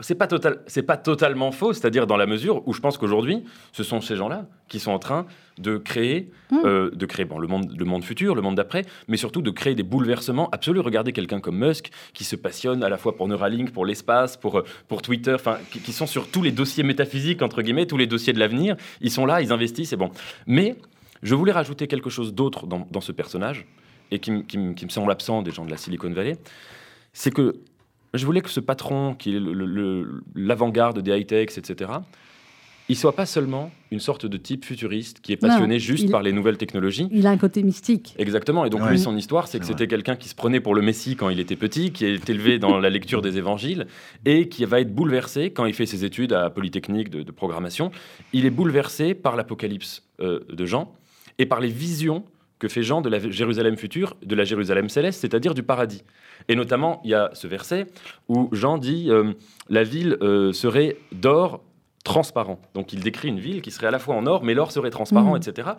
[0.00, 3.44] c'est pas total, c'est pas totalement faux, c'est-à-dire dans la mesure où je pense qu'aujourd'hui,
[3.72, 5.26] ce sont ces gens-là qui sont en train
[5.58, 6.58] de créer, Mm.
[6.64, 9.50] euh, de créer bon, le monde, le monde futur, le monde d'après, mais surtout de
[9.50, 10.80] créer des bouleversements absolus.
[10.80, 14.58] Regardez quelqu'un comme Musk qui se passionne à la fois pour Neuralink, pour l'espace, pour
[14.58, 17.98] euh, pour Twitter, enfin, qui, qui sont sur tous les dossiers métaphysiques entre guillemets, tous
[17.98, 18.76] les dossiers de l'avenir.
[19.02, 20.10] Ils sont là, ils investissent, et bon.
[20.46, 20.76] Mais
[21.22, 23.66] je voulais rajouter quelque chose d'autre dans, dans ce personnage
[24.10, 26.36] et qui me semble absent des gens de la Silicon Valley,
[27.12, 27.56] c'est que
[28.14, 29.40] je voulais que ce patron, qui est
[30.34, 31.90] l'avant-garde des high-techs, etc.,
[32.88, 36.10] il soit pas seulement une sorte de type futuriste qui est passionné Non, juste il-
[36.10, 37.08] par les nouvelles technologies.
[37.12, 38.12] Il a un côté mystique.
[38.18, 38.64] Exactement.
[38.66, 38.90] Et donc, Ouais.
[38.90, 41.38] lui, son histoire, c'est que c'était quelqu'un qui se prenait pour le Messie quand il
[41.40, 43.86] était petit, qui est élevé dans la lecture des évangiles
[44.26, 47.92] et qui va être bouleversé quand il fait ses études à Polytechnique de, de programmation.
[48.32, 50.92] Il est bouleversé par l'apocalypse euh, de Jean
[51.38, 52.24] et par les visions
[52.62, 56.04] que fait Jean de la Jérusalem future, de la Jérusalem céleste, c'est-à-dire du paradis.
[56.48, 57.88] Et notamment, il y a ce verset
[58.28, 59.32] où Jean dit euh,
[59.68, 61.60] la ville euh, serait d'or
[62.04, 62.60] transparent.
[62.74, 64.90] Donc il décrit une ville qui serait à la fois en or, mais l'or serait
[64.90, 65.40] transparent, Mhm.
[65.44, 65.70] etc.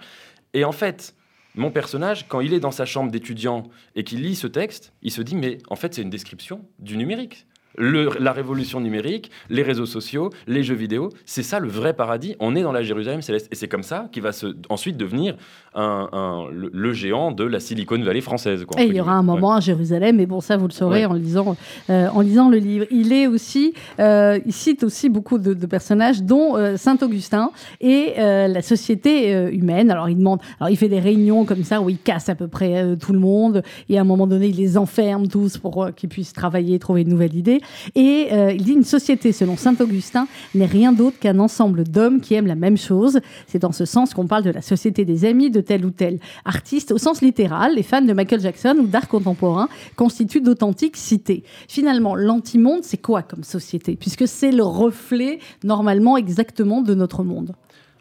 [0.54, 1.16] Et en fait,
[1.56, 3.64] mon personnage, quand il est dans sa chambre d'étudiant
[3.96, 6.98] et qu'il lit ce texte, il se dit mais en fait c'est une description du
[6.98, 7.46] numérique.
[7.78, 12.36] Le- la révolution numérique, les réseaux sociaux, les jeux vidéo, c'est ça le vrai paradis.
[12.40, 13.48] On est dans la Jérusalem céleste.
[13.52, 15.36] Et c'est comme ça qu'il va se, ensuite devenir
[15.74, 18.64] un, un- le, le géant de la Silicon Valley française.
[18.66, 20.72] quoi, Et entre il y aura un moment à Jérusalem, mais bon, ça vous le
[20.74, 21.06] saurez Ouais.
[21.06, 21.58] en, lisant,
[21.90, 22.86] euh, en lisant le livre.
[22.92, 27.50] Il est aussi, euh, il cite aussi beaucoup de, de personnages, dont euh, Saint Augustin
[27.82, 29.90] et la société humaine.
[29.90, 32.48] Alors il demande, alors il fait des réunions comme ça où il casse à peu
[32.48, 36.10] près tout le monde et à un moment donné il les enferme tous pour qu'ils
[36.10, 37.62] puissent travailler, trouver de nouvelles idées.
[37.96, 42.22] Et euh, il dit une société, selon Saint Augustin, n'est rien d'autre qu'un ensemble d'hommes
[42.22, 43.20] qui aiment la même chose.
[43.48, 46.20] C'est dans ce sens qu'on parle de la société des amis de tel ou tel
[46.46, 46.92] artiste.
[46.92, 51.44] Au sens littéral, les fans de Michael Jackson ou d'art contemporain constituent d'authentiques cités.
[51.68, 53.96] Finalement, l'antimonde, c'est quoi comme société?
[53.96, 57.54] Puisque c'est le reflet, normalement, exactement de notre monde.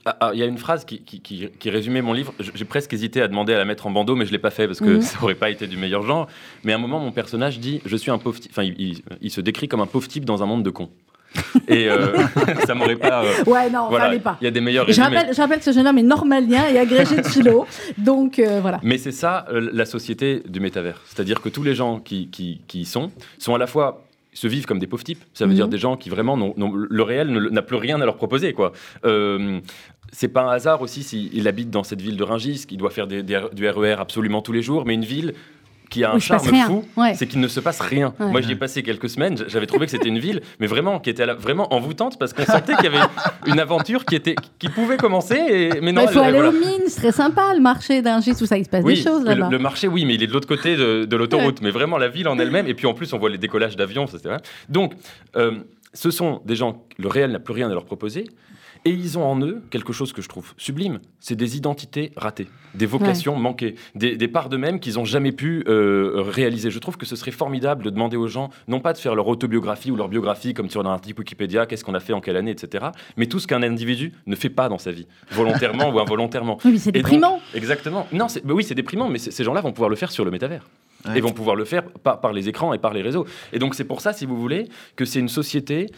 [0.05, 2.35] Ah, ah, Il y a une phrase qui, qui- qui- qui résumait mon livre.
[2.41, 4.67] J'ai presque hésité à demander à la mettre en bandeau, mais je l'ai pas fait
[4.67, 5.01] parce que Mhm.
[5.03, 6.27] ça aurait pas été du meilleur genre.
[6.65, 8.51] Mais à un moment, mon personnage dit Je suis un pauvre type.
[8.53, 10.91] Enfin, il, il- il se décrit comme un pauvre type dans un monde de cons.
[11.69, 12.13] Et euh,
[12.67, 13.25] ça m'aurait pas.
[13.25, 14.37] euh, Ouais, non, voilà, fallait pas.
[14.41, 15.07] il y a des meilleurs Je résumés.
[15.17, 17.67] rappelle, je rappelle que ce jeune homme est normalien et agrégé de philo.
[17.97, 18.81] Donc, euh, voilà.
[18.83, 21.01] Mais c'est ça euh, la société du métavers.
[21.07, 22.29] C'est-à-dire que tous les gens qui,
[22.75, 25.23] y sont sont à la fois se vivent comme des pauvres types.
[25.35, 25.57] Ça veut Mhm.
[25.57, 28.73] dire des gens qui vraiment le réel ne- n'a plus rien à leur proposer quoi.
[29.05, 29.61] Euh,
[30.13, 33.07] c'est pas un hasard aussi s'il habite dans cette ville de Rungis, qu'il doit faire
[33.07, 35.33] des- des- du RER absolument tous les jours, mais une ville
[35.91, 37.13] qui a un Où charme fou, Ouais.
[37.15, 38.15] c'est qu'il ne se passe rien.
[38.19, 38.31] Ouais.
[38.31, 39.37] Moi, j'y ai passé quelques semaines.
[39.49, 42.47] J'avais trouvé que c'était une ville, mais vraiment qui était la- vraiment envoûtante parce qu'on
[42.47, 43.07] sentait qu'il y avait
[43.47, 45.35] une aventure qui était qui pouvait commencer.
[45.37, 46.49] Et, mais non, Bah, il faut aller voilà.
[46.49, 48.95] aux mines, c'est très sympa, le marché d'un gis où ça, il se passe Oui,
[48.95, 49.47] des choses là-bas.
[49.51, 51.61] le, le marché, oui, mais il est de l'autre côté de, de l'autoroute.
[51.61, 52.67] Mais vraiment, la ville en elle-même.
[52.69, 54.39] Et puis en plus, on voit les décollages d'avions, vrai.
[54.71, 54.95] Donc,
[55.37, 55.53] euh,
[55.93, 58.25] ce sont des gens, le réel n'a plus rien à leur proposer.
[58.85, 60.99] Et ils ont en eux quelque chose que je trouve sublime.
[61.21, 65.63] C'est des identités ratées, des vocations manquées, des, des parts d'eux-mêmes qu'ils n'ont jamais pu
[65.69, 66.71] euh, réaliser.
[66.71, 69.29] Je trouve que ce serait formidable de demander aux gens, non pas de faire leur
[69.29, 72.37] autobiographie ou leur biographie comme sur un article Wikipédia, qu'est-ce qu'on a fait en quelle
[72.37, 72.87] année, etc.
[73.17, 76.59] Mais tout ce qu'un individu ne fait pas dans sa vie, volontairement ou involontairement.
[76.65, 77.41] Oui, mais c'est donc, déprimant.
[77.55, 78.07] Exactement.
[78.13, 80.69] Non, bah oui, c'est déprimant, mais ces gens-là vont pouvoir le faire sur le métavers.
[81.07, 81.19] Ouais.
[81.19, 83.27] Et vont pouvoir le faire par, par les écrans et par les réseaux.
[83.53, 85.89] Et donc c'est pour ça, si vous voulez, que c'est une société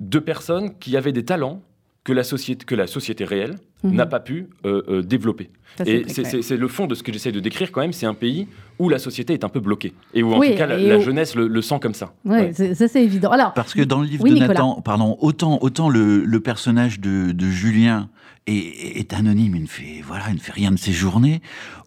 [0.00, 1.62] de personnes qui avaient des talents
[2.04, 3.94] que la société, que la société réelle Mhm.
[3.94, 5.50] n'a pas pu euh, euh, développer.
[5.78, 7.92] Ça, Et c'est- le fond de ce que j'essaie de décrire quand même.
[7.92, 8.46] C'est un pays
[8.78, 9.92] où la société est un peu bloquée.
[10.14, 11.94] Et où en Oui, tout cas la, et la où- jeunesse le, le sent comme
[11.94, 12.12] ça.
[12.24, 12.50] Ouais.
[12.54, 13.30] c'est- ça c'est évident.
[13.30, 14.54] Alors, Parce que dans le livre Oui, de Nicolas.
[14.54, 18.08] Nathan, pardon, autant, autant le, le personnage de, de Julien
[18.46, 21.40] est, est anonyme, il ne fait voilà, il ne fait rien de ses journées.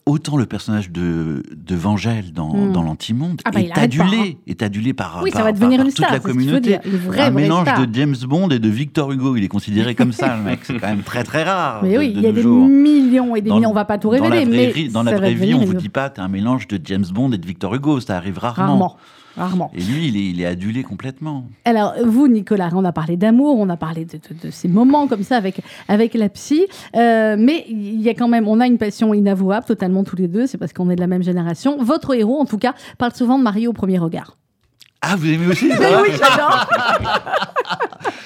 [0.05, 2.73] Autant le personnage de, de Vangel dans, Hmm.
[2.73, 4.33] dans l'Antimonde Ah bah, est pas, adulé, hein.
[4.47, 6.11] est adulé par, oui, ça va devenir par- une par toute star.
[6.11, 6.59] la communauté.
[6.71, 7.87] dire, Une vraie, un mélange star.
[7.87, 9.37] de James Bond et de Victor Hugo.
[9.37, 10.59] Il est considéré comme ça, le mec.
[10.63, 11.82] C'est quand même très très rare.
[11.83, 12.65] Mais de- oui, il y a des jours.
[12.67, 13.69] millions et des Dans millions.
[13.69, 15.73] On va pas tout Dans la révéler, vraie, mais dans la vraie vie, on vous
[15.73, 17.99] dit pas, t'es un mélange de James Bond et de Victor Hugo.
[17.99, 18.65] Ça arrive rarement.
[18.67, 18.97] rarement,
[19.37, 19.71] rarement.
[19.73, 21.45] Et lui, il est, il est adulé complètement.
[21.65, 25.07] Alors, vous, Nicolas, on a parlé d'amour, on a parlé de, de- de ces moments
[25.07, 26.65] comme ça avec, avec la psy,
[26.95, 30.27] euh, mais il y a quand même, on a une passion inavouable, totalement tous les
[30.27, 31.77] deux, c'est parce qu'on est de la même génération.
[31.83, 34.37] Votre héros, en tout cas, parle souvent de Marie au premier regard.
[35.05, 36.67] Ah, vous aimez aussi ça Mais oui, j'adore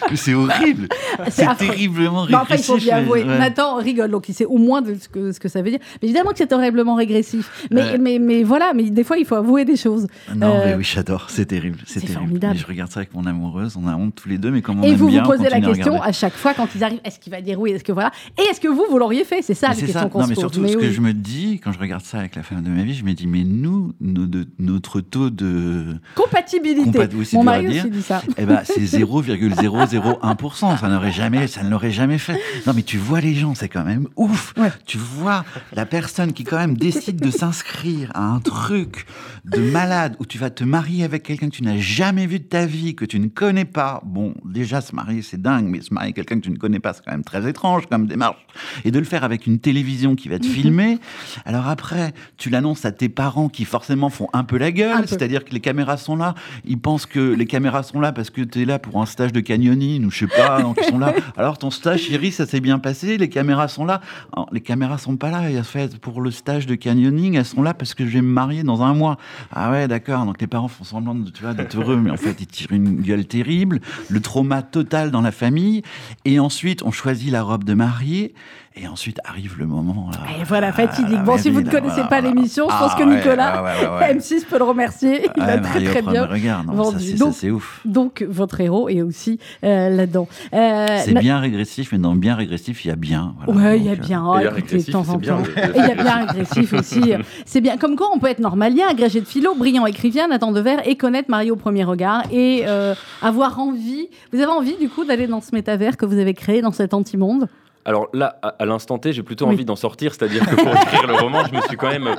[0.10, 0.88] Mais c'est horrible.
[1.30, 2.84] C'est terriblement Non, enfin, il faut régressif.
[2.84, 3.24] bien mais- avouer.
[3.24, 3.38] ouais.
[3.40, 5.80] Nathan rigole, donc il sait au moins de ce que, ce que ça veut dire.
[6.02, 7.68] Mais évidemment que c'est horriblement régressif.
[7.72, 7.98] Mais, Ouais.
[7.98, 10.08] mais, mais voilà, mais des fois, il faut avouer des choses.
[10.34, 11.26] Non, Euh, mais oui, j'adore.
[11.30, 11.80] C'est terrible.
[11.86, 12.54] C'est formidable.
[12.54, 13.76] Mais je regarde ça avec mon amoureuse.
[13.76, 15.50] On a honte tous les deux, mais comme on Et aime vous bien, vous posez
[15.50, 17.84] la à question à chaque fois quand ils arrivent est-ce qu'il va dire oui Est-ce
[17.84, 18.12] que voilà?
[18.38, 19.42] Et est-ce que vous, vous l'auriez fait?
[19.42, 20.42] C'est ça Mais la question qu'on Non, se mais pose.
[20.44, 22.70] surtout, Mais ce que je me dis quand je regarde ça avec la femme de
[22.70, 25.96] ma vie, je me dis, mais nous, nos- de- notre taux de.
[26.16, 26.67] Compatibilité.
[26.76, 28.22] Oui, Mon mari aussi dit ça.
[28.38, 30.80] Eh ben, c'est 0,001%.
[30.80, 32.40] Ça n'aurait jamais, ça ne l'aurait jamais fait.
[32.66, 34.54] Non, mais tu vois les gens, c'est quand même ouf.
[34.58, 34.72] Ouais.
[34.86, 39.06] Tu vois la personne qui quand même décide de s'inscrire à un truc
[39.46, 42.46] de malade où tu vas te marier avec quelqu'un que tu n'as jamais vu de
[42.46, 44.02] ta vie, que tu ne connais pas.
[44.06, 46.80] Bon, déjà, se marier, c'est dingue, mais se marier avec quelqu'un que tu ne connais
[46.80, 48.46] pas, c'est quand même très étrange comme démarche.
[48.86, 51.00] Et de le faire avec une télévision qui va te filmer.
[51.46, 55.46] Alors après, tu l'annonces à tes parents qui forcément font un peu la gueule, c'est-à-dire
[55.46, 56.36] que les caméras sont là.
[56.66, 59.34] Ils pensent que les caméras sont là parce que tu es là pour un stage
[59.34, 61.14] de canyoning ou je sais pas, donc ils sont là.
[61.38, 64.02] Alors ton stage, chérie, ça s'est bien passé, les caméras sont là.
[64.34, 67.64] Alors, les caméras sont pas là, a fait pour le stage de canyoning, elles sont
[67.64, 69.18] là parce que je vais me marier dans un mois.
[69.52, 70.26] Ah ouais, d'accord.
[70.26, 72.72] Donc les parents font semblant de, tu vois, d'être heureux, mais en fait ils tirent
[72.72, 73.80] une gueule terrible,
[74.10, 75.82] le trauma total dans la famille.
[76.26, 78.34] Et ensuite, on choisit la robe de mariée.
[78.80, 80.10] Et ensuite arrive le moment.
[80.12, 81.18] Là, Et voilà, fatidique.
[81.20, 82.36] Ah, Bon, la si vous ne là, connaissez voilà, pas voilà.
[82.36, 84.14] l'émission, je pense Ah que ouais, Nicolas, ouais, ouais, ouais.
[84.16, 85.28] M6 peut le remercier.
[85.36, 86.26] Il Ouais, a très Mario très bien.
[86.28, 86.64] regard.
[86.64, 87.82] Non, ça, c'est- Donc- ça, c'est ouf.
[87.86, 90.28] Donc, votre héros est aussi euh, là-dedans.
[90.54, 93.34] Euh, C'est na- bien régressif, mais dans bien régressif, il y a bien.
[93.46, 93.62] voilà.
[93.62, 94.20] Ouais, il y a euh, bien.
[94.24, 95.44] Et Oh, bien écoutez, de régressif, temps en temps.
[95.76, 97.14] il y a bien agressif aussi.
[97.46, 97.78] C'est bien.
[97.78, 101.32] Comme quoi, on peut être normalien, agrégé de philo, brillant écrivain, Nathan Devers, et connaître
[101.32, 104.08] Marie au premier regard, et euh, avoir envie.
[104.32, 106.94] Vous avez envie, du coup, d'aller dans ce métavers que vous avez créé, dans cet
[106.94, 107.48] anti-monde?
[107.88, 109.54] Alors là, à, à l'instant T, j'ai plutôt Oui.
[109.54, 112.10] envie d'en sortir, c'est-à-dire que pour écrire le roman, je me suis quand même,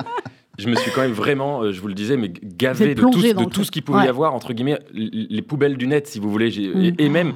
[0.57, 3.11] je me suis quand même vraiment, euh, je vous le disais, mais gavé de tout,
[3.11, 4.05] de tout ce qu'il pouvait Ouais.
[4.05, 6.49] y avoir entre guillemets, les poubelles du net, si vous voulez.
[6.49, 6.81] Mm.
[6.99, 7.33] Et, et même,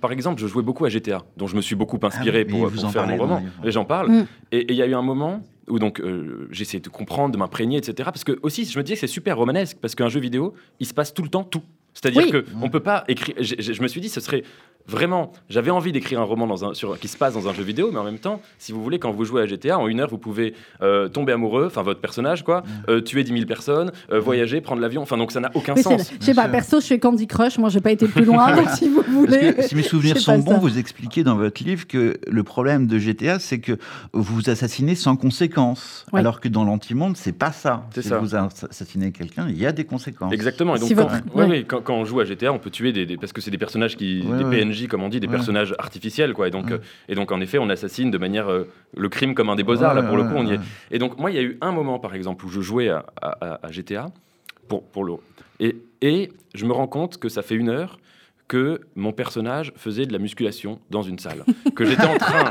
[0.00, 2.66] par exemple, je jouais beaucoup à GTA, dont je me suis beaucoup inspiré Ah pour,
[2.68, 3.42] vous pour en faire mon roman.
[3.64, 4.10] j'en parle.
[4.10, 4.26] Mm.
[4.52, 7.38] Et il y a eu un moment où donc euh, j'ai essayé de comprendre, de
[7.38, 7.94] m'imprégner, etc.
[8.12, 10.86] Parce que aussi, je me disais que c'est super romanesque, parce qu'un jeu vidéo, il
[10.86, 11.62] se passe tout le temps tout.
[11.94, 12.30] C'est-à-dire Oui.
[12.30, 13.34] que on peut pas écrire.
[13.40, 14.44] Je me suis dit, ce serait
[14.88, 15.32] vraiment.
[15.48, 17.90] J'avais envie d'écrire un roman dans un, sur, qui se passe dans un jeu vidéo,
[17.92, 20.08] mais en même temps, si vous voulez, quand vous jouez à GTA, en une heure,
[20.08, 24.18] vous pouvez euh, tomber amoureux, enfin votre personnage, quoi, euh, tuer 10 000 personnes, euh,
[24.20, 25.02] voyager, prendre l'avion.
[25.02, 26.12] Enfin, donc ça n'a aucun sens.
[26.20, 26.50] Je sais pas, sûr.
[26.50, 29.08] perso, je fais Candy Crush, moi, j'ai pas été plus loin, donc si vous Parce
[29.14, 29.54] voulez.
[29.54, 30.58] que si mes souvenirs je sont bons, ça.
[30.58, 33.78] vous expliquez dans votre livre que le problème de GTA, c'est que
[34.12, 36.06] vous assassinez sans conséquence.
[36.12, 36.20] Oui.
[36.20, 37.86] Alors que dans l'antimonde, c'est pas ça.
[37.94, 38.18] C'est si ça.
[38.18, 40.32] vous assassinez quelqu'un, il y a des conséquences.
[40.32, 40.76] Exactement.
[40.76, 41.48] Et donc, Si quand, votre- ouais, ouais.
[41.48, 43.50] ouais, quand, quand on joue à GTA, on peut tuer des, des- parce que c'est
[43.50, 44.50] des personnages qui, Ouais, des ouais.
[44.86, 45.32] PNJ comme on dit, des Ouais.
[45.34, 46.48] personnages artificiels, quoi.
[46.48, 46.72] Et donc, Ouais.
[46.74, 49.62] euh, et donc en effet, on assassine de manière euh, le crime comme un des
[49.64, 49.94] beaux arts.
[49.94, 50.60] là, pour le coup, on y est.
[50.90, 53.04] Et donc, moi, il y a eu un moment, par exemple, où je jouais à,
[53.20, 54.10] à- à- à GTA
[54.68, 55.14] pour, pour le.
[55.60, 57.98] Et, et je me rends compte que ça fait une heure
[58.48, 61.44] que mon personnage faisait de la musculation dans une salle.
[61.76, 62.50] Que j'étais en train,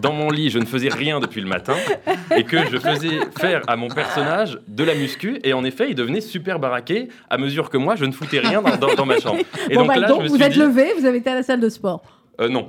[0.00, 1.74] dans mon lit, je ne faisais rien depuis le matin,
[2.34, 5.94] et que je faisais faire à mon personnage de la muscu, et en effet, il
[5.94, 9.20] devenait super baraqué à mesure que moi, je ne foutais rien dans, dans- dans ma
[9.20, 9.40] chambre.
[9.68, 10.58] Et Bon, donc bah, là, donc, je me vous suis êtes dit...
[10.60, 12.02] levé, vous avez été à la salle de sport.
[12.40, 12.68] Euh, non.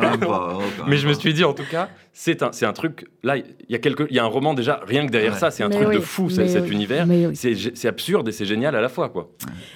[0.00, 2.66] même pas, oh, quand Mais je me suis dit, en tout cas, c'est un, c'est
[2.66, 3.06] un truc.
[3.22, 5.38] Là, il y a quelque, il y a un roman déjà rien que derrière Ouais.
[5.38, 5.50] ça.
[5.50, 7.06] C'est un Mais truc oui, de fou, cet oui, univers.
[7.06, 7.36] mais oui.
[7.36, 9.30] C'est absurde et c'est génial à la fois, quoi.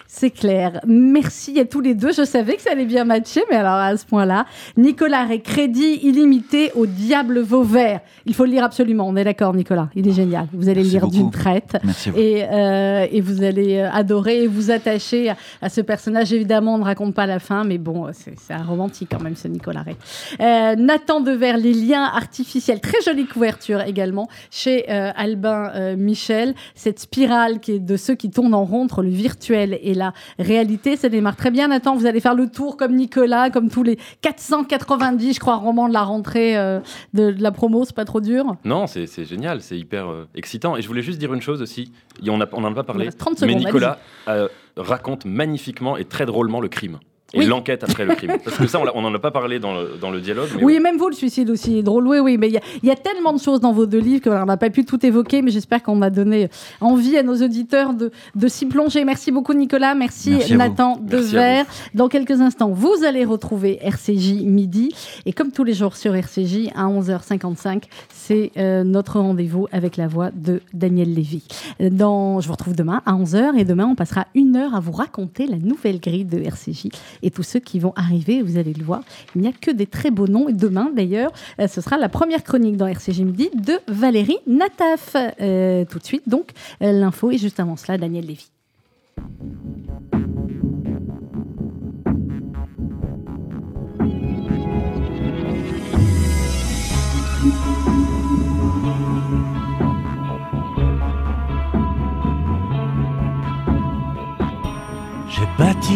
[0.06, 0.80] C'est clair.
[0.86, 2.12] Merci à tous les deux.
[2.12, 6.00] Je savais que ça allait bien matcher, mais alors à ce point-là, Nicolas Ray, crédit
[6.02, 8.00] illimité au diable Vauvert.
[8.26, 9.06] Il faut le lire absolument.
[9.08, 9.90] On est d'accord, Nicolas.
[9.94, 10.46] Il est génial.
[10.52, 11.76] Vous allez le lire d'une traite.
[11.84, 12.10] Merci.
[12.16, 16.32] Et, euh, et vous allez euh, adorer et vous attacher à, à ce personnage.
[16.32, 19.36] Évidemment, on ne raconte pas la fin, mais bon, c'est c'est un romantique quand même,
[19.36, 19.96] ce Nicolas Ray.
[20.40, 22.80] Euh, Nathan Devers, les liens artificiels.
[22.80, 26.54] Très jolie couverture également chez euh, Albin euh, Michel.
[26.74, 30.12] Cette spirale qui est de ceux qui tournent en rond entre le virtuel et la
[30.40, 30.96] réalité.
[30.96, 31.68] Ça démarre très bien.
[31.68, 35.88] Nathan, vous allez faire le tour comme Nicolas, comme tous les 490, je crois, romans
[35.88, 36.80] de la rentrée euh,
[37.12, 37.84] de, de la promo.
[37.84, 38.56] C'est pas trop dur.
[38.64, 40.76] Non, c'est génial, c'est hyper excitant.
[40.76, 41.92] Et je voulais juste dire une chose aussi.
[42.26, 43.04] On n'en on en a pas parlé.
[43.04, 46.98] reste 30 mais secondes, Nicolas euh, raconte magnifiquement et très drôlement le crime.
[47.34, 47.46] Et Oui.
[47.46, 48.32] l'enquête après le crime.
[48.44, 50.48] Parce que ça, on n'en a pas parlé dans le, dans le dialogue.
[50.56, 50.80] Mais Oui, ouais.
[50.80, 52.06] même vous, le suicide aussi est drôle.
[52.06, 53.98] Oui, oui, mais il y, a- il y a tellement de choses dans vos deux
[53.98, 56.48] livres qu'on n'a pas pu tout évoquer, mais j'espère qu'on a donné
[56.80, 59.04] envie à nos auditeurs de, de s'y plonger.
[59.04, 59.94] Merci beaucoup, Nicolas.
[59.94, 60.38] Merci.
[60.56, 61.66] Nathan Devers.
[61.94, 64.94] Dans quelques instants, vous allez retrouver RCJ midi.
[65.26, 67.82] Et comme tous les jours sur RCJ, à 11h55,
[68.26, 71.42] c'est euh, notre rendez-vous avec la voix de Daniel Lévy.
[71.80, 74.92] Dans, je vous retrouve demain à 11h et demain, on passera une heure à vous
[74.92, 76.88] raconter la nouvelle grille de RCJ
[77.22, 79.02] et tous ceux qui vont arriver, vous allez le voir.
[79.34, 80.48] Il n'y a que des très beaux noms.
[80.48, 85.16] Et demain, d'ailleurs, euh, ce sera la première chronique dans RCJ Midi de Valérie Nataf.
[85.40, 86.50] Euh, tout de suite, donc,
[86.82, 87.30] euh, l'info.
[87.30, 88.50] Et juste avant cela, Daniel Lévy.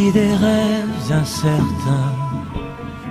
[0.07, 2.15] Des rêves incertains.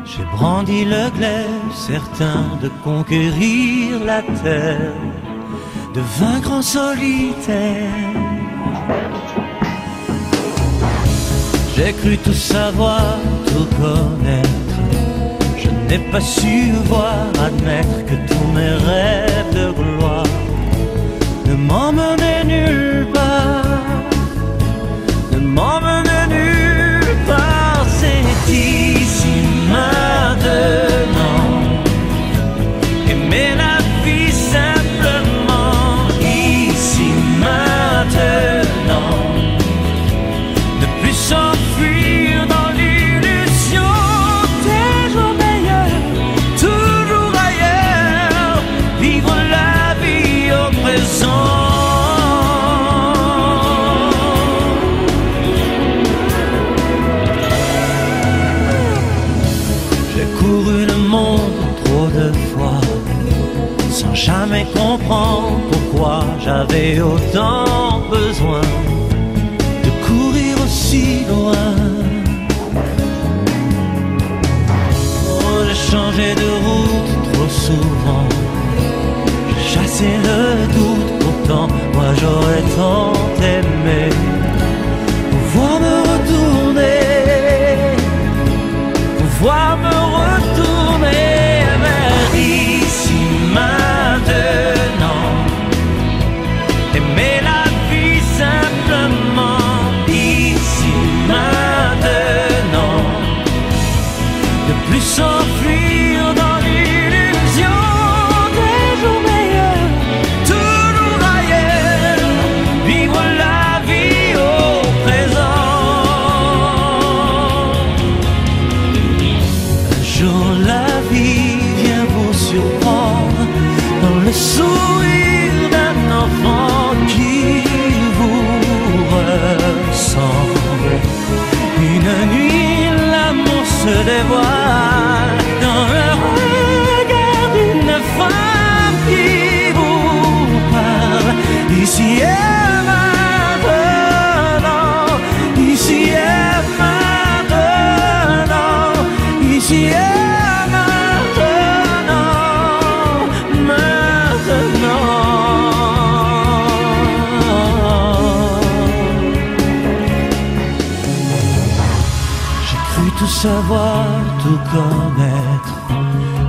[0.05, 4.95] J'ai brandi le glaive, certain de conquérir la terre,
[5.93, 7.91] de vaincre en solitaire.
[11.75, 13.17] J'ai cru tout savoir,
[13.47, 14.77] tout connaître.
[15.61, 20.33] Je n'ai pas su voir, admettre que tous mes rêves de gloire
[21.47, 23.26] ne m'emmenaient nulle part.
[66.47, 68.61] J'avais autant besoin
[69.83, 71.75] de courir aussi loin.
[75.41, 75.65] Oh,
[76.15, 78.16] j'ai de route trop souvent.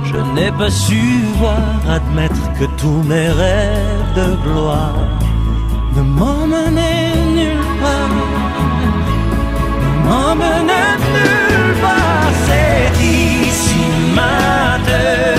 [0.05, 1.01] Je n'ai pas su
[1.37, 1.57] voir,
[1.87, 4.95] admettre que tous mes rêves de gloire
[5.95, 8.15] ne m'emmenaient nulle part.
[9.83, 12.31] Ne m'emmenaient nulle part.
[12.45, 13.81] C'est ici
[14.15, 15.38] maintenant.